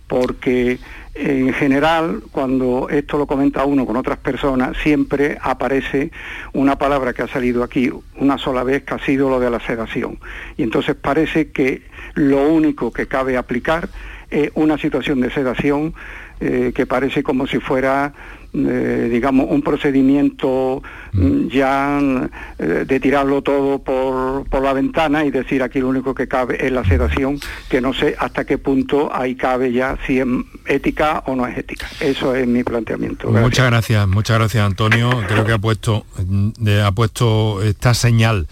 [0.06, 0.78] porque
[1.14, 6.10] en general, cuando esto lo comenta uno con otras personas, siempre aparece
[6.54, 9.60] una palabra que ha salido aquí una sola vez, que ha sido lo de la
[9.60, 10.18] sedación.
[10.56, 11.82] Y entonces parece que
[12.14, 13.90] lo único que cabe aplicar
[14.30, 15.92] es una situación de sedación
[16.40, 18.14] eh, que parece como si fuera
[18.54, 20.82] eh, digamos, un procedimiento
[21.12, 22.28] mm, ya
[22.58, 26.66] eh, de tirarlo todo por, por, la ventana y decir aquí lo único que cabe
[26.66, 27.40] es la sedación,
[27.70, 30.26] que no sé hasta qué punto ahí cabe ya si es
[30.66, 31.88] ética o no es ética.
[31.98, 33.30] Eso es mi planteamiento.
[33.30, 35.08] Muchas gracias, muchas gracias Antonio.
[35.28, 36.50] Creo que ha puesto, mm,
[36.84, 38.48] ha puesto esta señal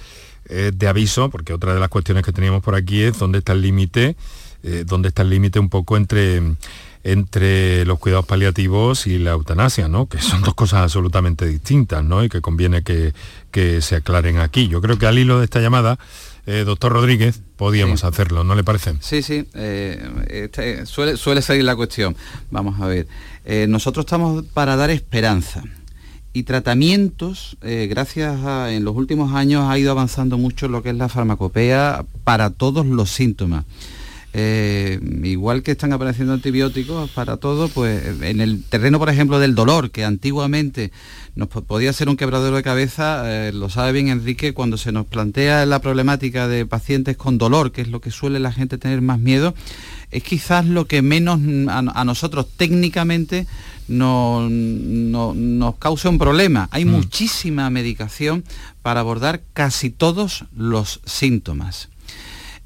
[0.48, 3.52] eh, de aviso, porque otra de las cuestiones que teníamos por aquí es dónde está
[3.52, 4.16] el límite,
[4.86, 6.42] dónde está el límite un poco entre
[7.02, 10.06] entre los cuidados paliativos y la eutanasia, ¿no?
[10.06, 12.22] que son dos cosas absolutamente distintas ¿no?
[12.22, 13.12] y que conviene que,
[13.80, 14.68] se aclaren aquí.
[14.68, 15.98] Yo creo que al hilo de esta llamada,
[16.46, 18.94] eh, doctor Rodríguez, podíamos hacerlo, ¿no le parece?
[19.00, 22.16] Sí, sí, eh, este, suele, suele salir la cuestión.
[22.50, 23.06] Vamos a ver,
[23.44, 25.62] eh, nosotros estamos para dar esperanza
[26.32, 30.94] y tratamientos, gracias a, en los últimos años ha ido avanzando mucho lo que es
[30.94, 33.64] la farmacopea para todos los síntomas.
[34.32, 39.56] Eh, igual que están apareciendo antibióticos para todo, pues en el terreno, por ejemplo, del
[39.56, 40.92] dolor, que antiguamente
[41.34, 45.06] nos podía ser un quebradero de cabeza, eh, lo sabe bien Enrique, cuando se nos
[45.06, 49.00] plantea la problemática de pacientes con dolor, que es lo que suele la gente tener
[49.00, 49.54] más miedo,
[50.12, 53.46] es quizás lo que menos a, nosotros técnicamente
[53.88, 56.68] no, nos causa un problema.
[56.70, 56.90] Hay mm.
[56.90, 58.44] muchísima medicación
[58.82, 61.88] para abordar casi todos los síntomas.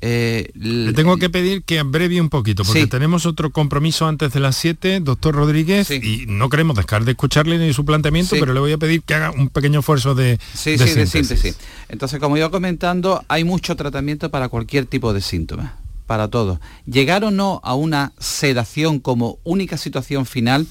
[0.07, 4.41] Eh, Le tengo que pedir que abrevie un poquito, porque tenemos otro compromiso antes de
[4.41, 8.61] las 7, doctor Rodríguez, y no queremos dejar de escucharle ni su planteamiento, pero le
[8.61, 11.57] voy a pedir que haga un pequeño esfuerzo de, sí, sí, de síntesis.
[11.89, 15.73] Entonces, como iba comentando, hay mucho tratamiento para cualquier tipo de síntomas,
[16.07, 16.59] para todos.
[16.85, 20.67] Llegar o no a una sedación como única situación final,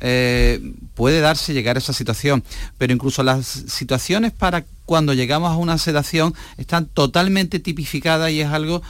[0.00, 0.60] eh,
[0.94, 2.42] puede darse llegar a esa situación,
[2.78, 8.48] pero incluso las situaciones para cuando llegamos a una sedación están totalmente tipificadas y es
[8.48, 8.82] algo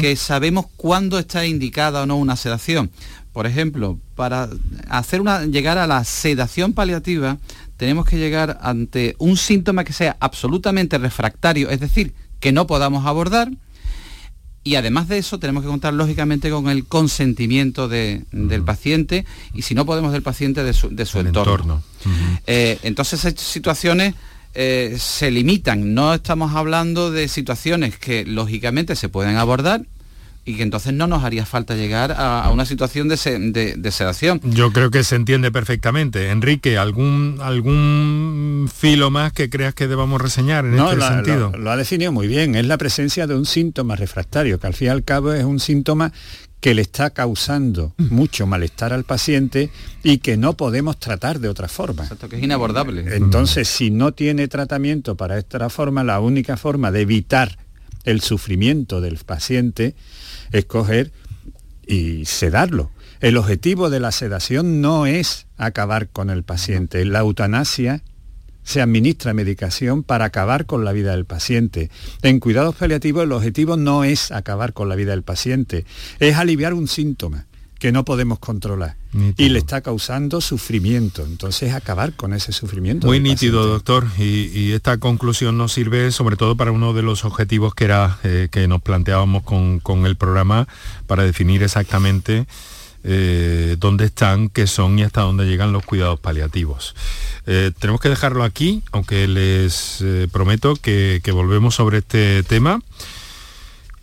[0.00, 2.90] que sabemos cuándo está indicada o no una sedación.
[3.32, 4.48] Por ejemplo, para
[4.88, 7.38] hacer una, llegar a la sedación paliativa,
[7.76, 13.06] tenemos que llegar ante un síntoma que sea absolutamente refractario, es decir, que no podamos
[13.06, 13.50] abordar,
[14.64, 19.74] y además de eso tenemos que contar lógicamente con el consentimiento del paciente y si
[19.74, 20.88] no podemos del paciente de su,
[21.18, 21.82] entorno.
[22.46, 24.14] Eh, entonces esas situaciones
[24.54, 29.86] eh, se limitan, no estamos hablando de situaciones que lógicamente se pueden abordar
[30.44, 34.40] y que entonces no nos haría falta llegar a, una situación de, sedación.
[34.44, 36.30] Yo creo que se entiende perfectamente.
[36.30, 41.50] Enrique, ¿algún, algún filo más que creas que debamos reseñar en este sentido?
[41.52, 44.74] Lo, lo ha definido muy bien, es la presencia de un síntoma refractario, que al
[44.74, 46.12] fin y al cabo es un síntoma
[46.62, 48.14] que le está causando mm.
[48.14, 49.70] mucho malestar al paciente
[50.04, 52.04] y que no podemos tratar de otra forma.
[52.04, 53.16] Exacto, que es inabordable.
[53.16, 57.58] Entonces, si no tiene tratamiento para esta forma, la única forma de evitar
[58.04, 59.94] el sufrimiento del paciente
[60.52, 61.12] escoger
[61.86, 62.90] y sedarlo.
[63.20, 67.04] El objetivo de la sedación no es acabar con el paciente.
[67.04, 68.02] La eutanasia
[68.64, 71.90] se administra medicación para acabar con la vida del paciente.
[72.22, 75.84] En cuidados paliativos el objetivo no es acabar con la vida del paciente,
[76.20, 77.46] es aliviar un síntoma
[77.82, 78.94] que no podemos controlar
[79.36, 81.24] y le está causando sufrimiento.
[81.24, 83.08] Entonces acabar con ese sufrimiento.
[83.08, 84.06] Muy nítido, doctor.
[84.20, 88.46] Y, esta conclusión nos sirve sobre todo para uno de los objetivos que era eh,
[88.52, 90.68] que nos planteábamos con, con, el programa
[91.08, 92.46] para definir exactamente
[93.02, 96.94] eh, dónde están, qué son y hasta dónde llegan los cuidados paliativos.
[97.46, 102.80] Eh, tenemos que dejarlo aquí, aunque les prometo que, que volvemos sobre este tema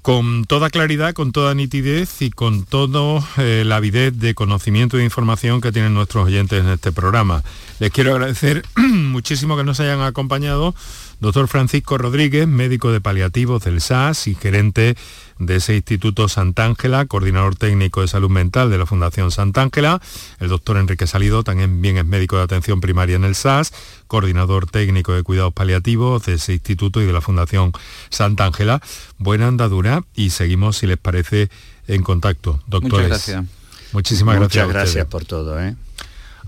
[0.02, 5.04] con toda claridad, con toda nitidez y con toda eh, la avidez de conocimiento e
[5.04, 7.44] información que tienen nuestros oyentes en este programa.
[7.80, 10.74] Les quiero agradecer muchísimo que nos hayan acompañado
[11.20, 14.96] Doctor Francisco Rodríguez, médico de paliativos del SAS y gerente
[15.38, 20.02] de ese Instituto Sant'Ángela, coordinador técnico de salud mental de la Fundación Sant'Ángela.
[20.40, 23.74] El doctor Enrique Salido también bien es médico de atención primaria en el SAS,
[24.08, 27.74] coordinador técnico de cuidados paliativos de ese instituto y de la Fundación
[28.10, 28.82] Sant'Ángela.
[29.18, 31.50] Buena andadura y seguimos, si les parece,
[31.88, 32.62] en contacto.
[32.68, 33.08] Doctores.
[33.08, 33.46] Muchas gracias.
[33.92, 34.66] Muchísimas gracias.
[34.66, 35.60] Muchas gracias por todo.
[35.60, 35.76] ¿eh?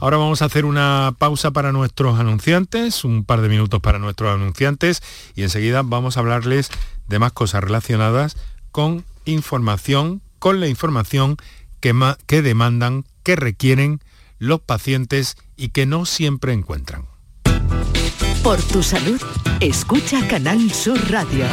[0.02, 4.34] Ahora vamos a hacer una pausa para nuestros anunciantes, un par de minutos para nuestros
[4.34, 5.04] anunciantes
[5.36, 6.72] y enseguida vamos a hablarles
[7.08, 8.36] de más cosas relacionadas
[8.72, 11.38] con información, con la información
[11.82, 11.94] que,
[12.26, 14.00] que demandan, que requieren
[14.40, 17.06] los pacientes y que no siempre encuentran.
[18.42, 19.22] Por tu salud,
[19.60, 21.46] escucha Canal Sur Radio.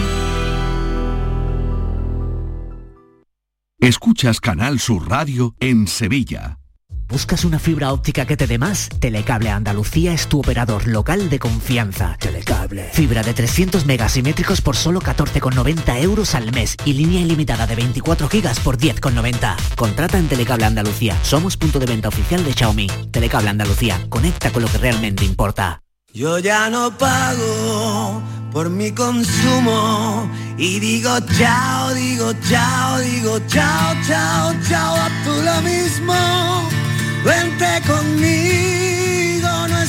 [3.78, 6.58] Escuchas Canal Sur Radio en Sevilla.
[7.08, 8.90] ¿Buscas una fibra óptica que te dé más?
[9.00, 12.18] Telecable Andalucía es tu operador local de confianza.
[12.20, 12.90] Telecable.
[12.92, 18.28] Fibra de 300 megasimétricos por solo 14,90 euros al mes y línea ilimitada de 24
[18.28, 19.56] gigas por 10,90.
[19.74, 21.16] Contrata en Telecable Andalucía.
[21.22, 22.88] Somos punto de venta oficial de Xiaomi.
[23.10, 23.98] Telecable Andalucía.
[24.10, 25.80] Conecta con lo que realmente importa.
[26.12, 34.54] Yo ya no pago por mi consumo y digo chao, digo chao, digo chao, chao,
[34.68, 36.68] chao, a tú lo mismo.
[37.28, 38.87] Vente conmigo,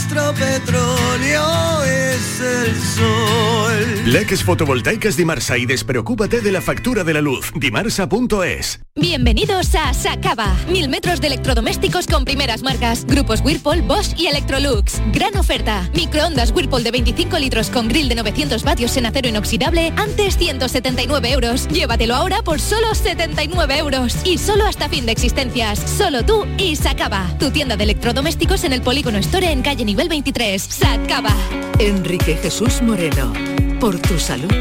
[0.10, 4.12] nuestro petróleo es el sol.
[4.12, 7.52] Leques fotovoltaicas Dimarsa y despreocúpate de la factura de la luz.
[7.56, 8.80] Dimarsa.es.
[8.96, 10.56] Bienvenidos a Sacaba.
[10.68, 13.06] Mil metros de electrodomésticos con primeras marcas.
[13.06, 15.00] Grupos Whirlpool, Bosch y Electrolux.
[15.14, 15.88] Gran oferta.
[15.94, 19.94] Microondas Whirlpool de 25 litros con grill de 900 vatios en acero inoxidable.
[19.96, 21.68] Antes 179 euros.
[21.68, 24.16] Llévatelo ahora por solo 79 euros.
[24.26, 25.80] Y solo hasta fin de existencias.
[25.80, 27.28] Solo tú y Sacaba.
[27.40, 30.62] Tu tienda de electrodomésticos en el Polígono Store en calle nivel 23.
[30.62, 31.36] Sacaba.
[31.80, 33.34] Enrique Jesús Moreno.
[33.80, 34.52] Por tu salud.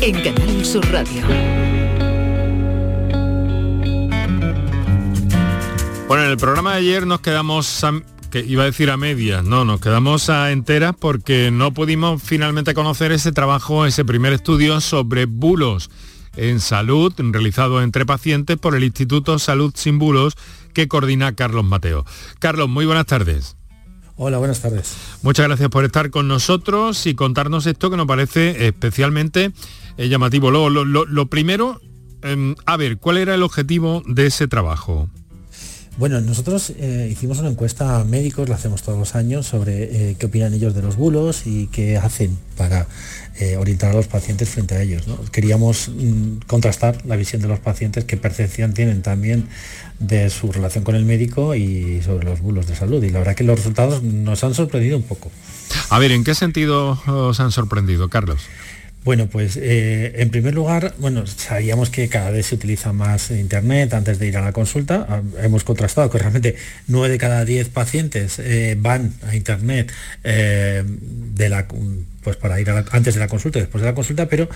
[0.00, 1.22] En Canal Sur Radio.
[6.06, 7.92] Bueno, en el programa de ayer nos quedamos a,
[8.30, 12.74] que iba a decir a medias, no, nos quedamos a enteras porque no pudimos finalmente
[12.74, 15.90] conocer ese trabajo, ese primer estudio sobre bulos
[16.36, 20.34] en salud realizado entre pacientes por el Instituto Salud Sin Bulos
[20.74, 22.04] que coordina Carlos Mateo.
[22.38, 23.56] Carlos, muy buenas tardes.
[24.16, 24.96] Hola, buenas tardes.
[25.22, 29.52] Muchas gracias por estar con nosotros y contarnos esto que nos parece especialmente
[29.96, 30.52] eh, llamativo.
[30.52, 31.80] Lo, lo, primero,
[32.22, 35.10] em, a ver, ¿cuál era el objetivo de ese trabajo?
[35.96, 40.16] Bueno, nosotros eh, hicimos una encuesta a médicos, la hacemos todos los años, sobre eh,
[40.18, 42.88] qué opinan ellos de los bulos y qué hacen para
[43.38, 45.04] eh, orientar a los pacientes frente a ellos.
[45.30, 49.48] Queríamos mm, contrastar la visión de los pacientes, qué percepción tienen también
[50.00, 53.02] de su relación con el médico y sobre los bulos de salud.
[53.04, 55.30] Y la verdad que los resultados nos han sorprendido un poco.
[55.90, 58.40] A ver, ¿en qué sentido os han sorprendido, Carlos?
[59.04, 63.92] Bueno, pues eh, en primer lugar, bueno, sabíamos que cada vez se utiliza más Internet
[63.92, 65.06] antes de ir a la consulta.
[65.06, 66.56] Ah, hemos contrastado que realmente
[66.88, 69.92] 9 de cada 10 pacientes eh, van a Internet
[70.24, 70.82] eh,
[72.22, 74.48] pues para ir antes de la consulta y después de la consulta, pero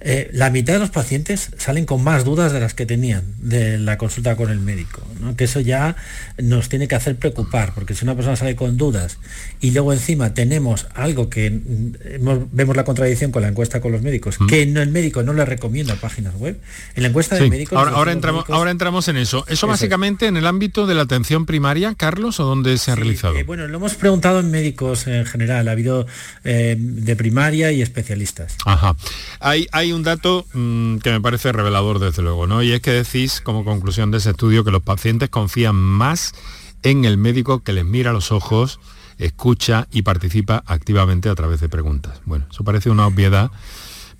[0.00, 3.78] eh, la mitad de los pacientes salen con más dudas de las que tenían de
[3.78, 5.02] la consulta con el médico,
[5.36, 5.96] que eso ya
[6.38, 9.18] nos tiene que hacer preocupar, porque si una persona sale con dudas
[9.60, 14.02] y luego encima tenemos algo que mm, vemos la contradicción con la encuesta con los
[14.02, 14.46] médicos, mm.
[14.46, 16.60] que el médico no le recomienda páginas web,
[16.94, 17.78] en la encuesta de médicos...
[17.78, 19.44] Ahora, entramos, ahora entramos en eso.
[19.48, 23.36] ¿Eso básicamente en el ámbito de la atención primaria, Carlos, o dónde se ha realizado?
[23.36, 26.06] Eh, bueno, lo hemos preguntado en médicos en general, ha habido
[26.44, 28.56] eh, de primaria y especialistas.
[28.64, 28.96] Ajá.
[29.40, 32.62] Hay, hay un dato mm, que me parece revelador desde luego, ¿no?
[32.62, 36.34] Y es que decís como conclusión de ese estudio que los pacientes confían más
[36.82, 38.80] en el médico que les mira a los ojos,
[39.18, 42.20] escucha y participa activamente a través de preguntas.
[42.24, 43.50] Bueno, eso parece una obviedad,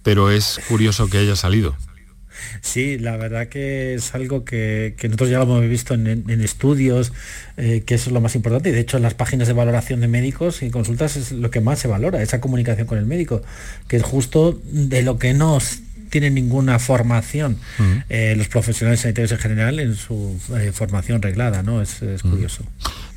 [0.02, 1.76] pero es curioso que haya salido.
[2.60, 7.12] Sí, la verdad que es algo que, nosotros ya lo hemos visto en, estudios,
[7.56, 8.70] eh, que eso es lo más importante.
[8.70, 11.60] Y de hecho en las páginas de valoración de médicos y consultas es lo que
[11.60, 13.42] más se valora, esa comunicación con el médico,
[13.88, 15.58] que es justo de lo que no
[16.10, 17.58] tienen ninguna formación
[18.08, 21.82] eh, los profesionales sanitarios en general en su eh, formación reglada, ¿no?
[21.82, 22.62] Es, curioso.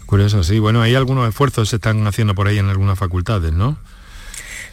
[0.07, 0.57] Curioso, sí.
[0.57, 3.78] Bueno, hay algunos esfuerzos se están haciendo por ahí en algunas facultades, ¿no?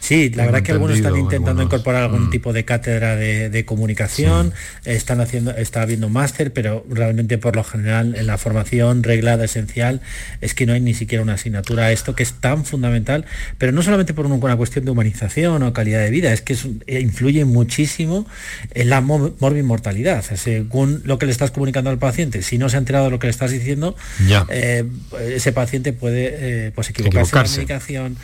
[0.05, 2.29] Sí, la verdad que algunos están intentando incorporar algún mm.
[2.29, 4.53] tipo de cátedra de, comunicación,
[4.83, 10.01] están haciendo, está habiendo máster, pero realmente por lo general en la formación reglada esencial
[10.41, 11.85] es que no hay ni siquiera una asignatura.
[11.85, 13.25] A esto que es tan fundamental,
[13.57, 16.99] pero no solamente por una cuestión de humanización o calidad de vida, es que eh,
[16.99, 18.27] influye muchísimo
[18.75, 22.79] en la morbimortalidad, según lo que le estás comunicando al paciente, si no se ha
[22.79, 23.95] enterado de lo que le estás diciendo,
[24.49, 24.85] eh,
[25.33, 28.17] ese paciente puede eh, pues equivocarse, en la medicación,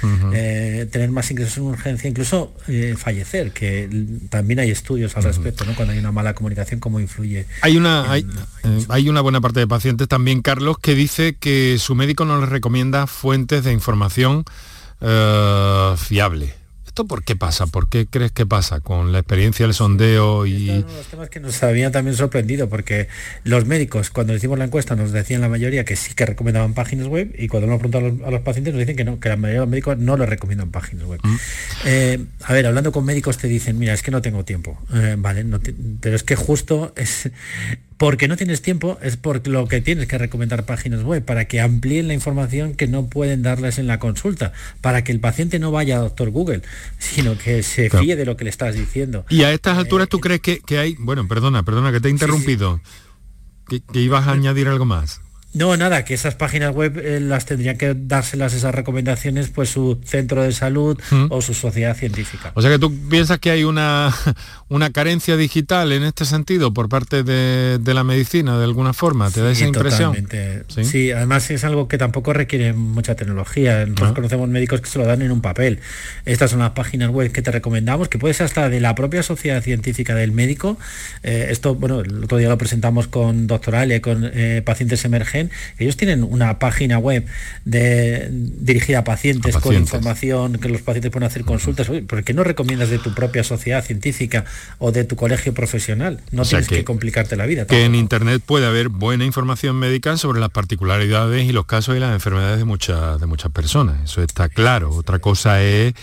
[0.91, 3.89] tener más ingresos en urgencia, incluso eh, fallecer, que
[4.29, 5.75] también hay estudios al respecto, ¿no?
[5.75, 7.45] Cuando hay una mala comunicación, cómo influye.
[7.61, 8.25] Hay una, hay,
[8.63, 12.39] eh, hay una buena parte de pacientes también, Carlos, que dice que su médico no
[12.39, 14.45] les recomienda fuentes de información
[15.01, 16.60] eh, fiable.
[16.91, 17.67] ¿Esto por qué pasa?
[17.67, 20.65] ¿Por qué crees que pasa con la experiencia del sondeo y...?
[20.65, 23.07] los temas que nos habían también sorprendido, porque
[23.45, 27.07] los médicos, cuando hicimos la encuesta, nos decían la mayoría que sí que recomendaban páginas
[27.07, 29.61] web, y cuando nos preguntado a los, pacientes nos dicen que no, que la mayoría
[29.61, 31.21] de los médicos no les recomiendan páginas web.
[31.23, 31.35] Mm.
[31.85, 34.77] Eh, a ver, hablando con médicos te dicen, mira, es que no tengo tiempo.
[34.93, 35.45] Eh, vale,
[36.01, 37.31] pero es que justo es
[38.01, 41.61] porque no tienes tiempo, es por lo que tienes que recomendar páginas web, para que
[41.61, 45.69] amplíen la información que no pueden darles en la consulta, para que el paciente no
[45.69, 46.63] vaya a doctor Google,
[46.97, 49.23] sino que se fíe de lo que le estás diciendo.
[49.29, 52.81] Y a estas alturas tú crees que, hay, bueno, perdona, perdona que te he interrumpido,
[53.69, 55.21] Que, que, ibas a añadir algo más.
[55.53, 59.99] No, nada, que esas páginas web eh, las tendrían que dárselas esas recomendaciones pues su
[60.05, 61.25] centro de salud mm.
[61.29, 62.53] o su sociedad científica.
[62.55, 64.13] O sea que tú piensas que hay una,
[64.69, 69.41] una carencia digital en este sentido por parte de, la medicina de alguna forma, ¿te
[69.41, 70.15] da esa impresión?
[70.69, 71.11] ¿Sí?
[71.11, 73.85] además es algo que tampoco requiere mucha tecnología.
[73.85, 74.13] Nosotros ah.
[74.13, 75.79] conocemos médicos que se lo dan en un papel.
[76.23, 79.61] Estas son las páginas web que te recomendamos, que puedes hasta de la propia sociedad
[79.61, 80.77] científica del médico.
[81.23, 85.40] Eh, esto, bueno, el otro día lo presentamos con Doctoralia, con eh, pacientes emergentes
[85.77, 87.25] ellos tienen una página web
[87.65, 91.87] de, dirigida a pacientes, con información que los pacientes pueden hacer consultas.
[91.87, 94.45] ¿Por qué no recomiendas de tu propia sociedad científica
[94.77, 96.21] o de tu colegio profesional?
[96.31, 97.65] No tienes que, complicarte la vida.
[97.65, 101.99] Que en Internet puede haber buena información médica sobre las particularidades y los casos y
[101.99, 104.01] las enfermedades de muchas, de muchas personas.
[104.03, 104.91] Eso está claro.
[104.91, 105.93] Otra cosa es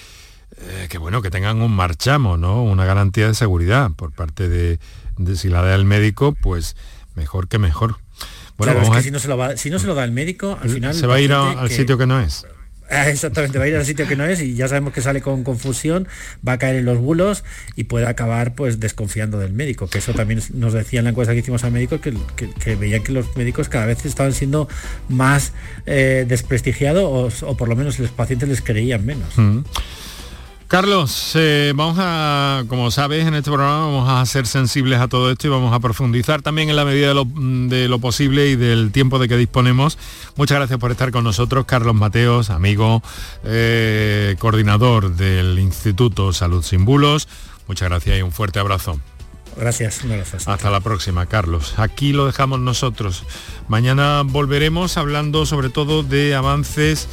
[0.60, 2.62] eh, que bueno, que tengan un marchamo, ¿no?
[2.62, 4.78] Una garantía de seguridad por parte de,
[5.16, 6.76] de si la da el médico, pues
[7.14, 7.96] mejor que mejor.
[8.58, 10.12] Bueno, claro, es que si no, se lo va, si no se lo da el
[10.12, 10.94] médico, al final...
[10.94, 12.44] Se va a ir al sitio que no es.
[12.90, 15.20] Ah, exactamente, va a ir al sitio que no es y ya sabemos que sale
[15.20, 16.08] con confusión,
[16.46, 17.44] va a caer en los bulos
[17.76, 21.34] y puede acabar pues desconfiando del médico, que eso también nos decía en la encuesta
[21.34, 24.68] que hicimos al médico, que, que, veían que los médicos cada vez estaban siendo
[25.10, 25.52] más
[25.84, 29.36] eh, desprestigiados o, por lo menos los pacientes les creían menos.
[29.36, 29.58] Mm.
[30.68, 35.30] Carlos, eh, vamos a, como sabes, en este programa vamos a ser sensibles a todo
[35.30, 39.18] esto y vamos a profundizar también en la medida de lo, posible y del tiempo
[39.18, 39.96] de que disponemos.
[40.36, 43.02] Muchas gracias por estar con nosotros, Carlos Mateos, amigo,
[43.44, 47.28] eh, coordinador del Instituto Salud Sin Bulos.
[47.66, 49.00] Muchas gracias y un fuerte abrazo.
[49.56, 50.02] Gracias,
[50.46, 51.78] Hasta la próxima, Carlos.
[51.78, 53.24] Aquí lo dejamos nosotros.
[53.68, 57.08] Mañana volveremos hablando sobre todo de avances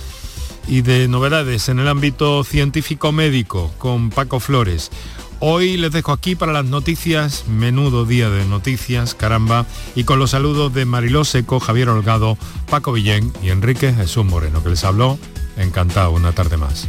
[0.68, 4.92] y de novedades en el ámbito científico médico con Paco Flores.
[5.40, 10.32] Hoy les dejo aquí para las noticias, menudo día de noticias, caramba, y con los
[10.32, 12.38] saludos de Mariló Seco, Javier Holgado,
[12.70, 15.20] Paco Villén y Enrique Jesús Moreno, que les habló.
[15.58, 16.88] Encantado, una tarde más.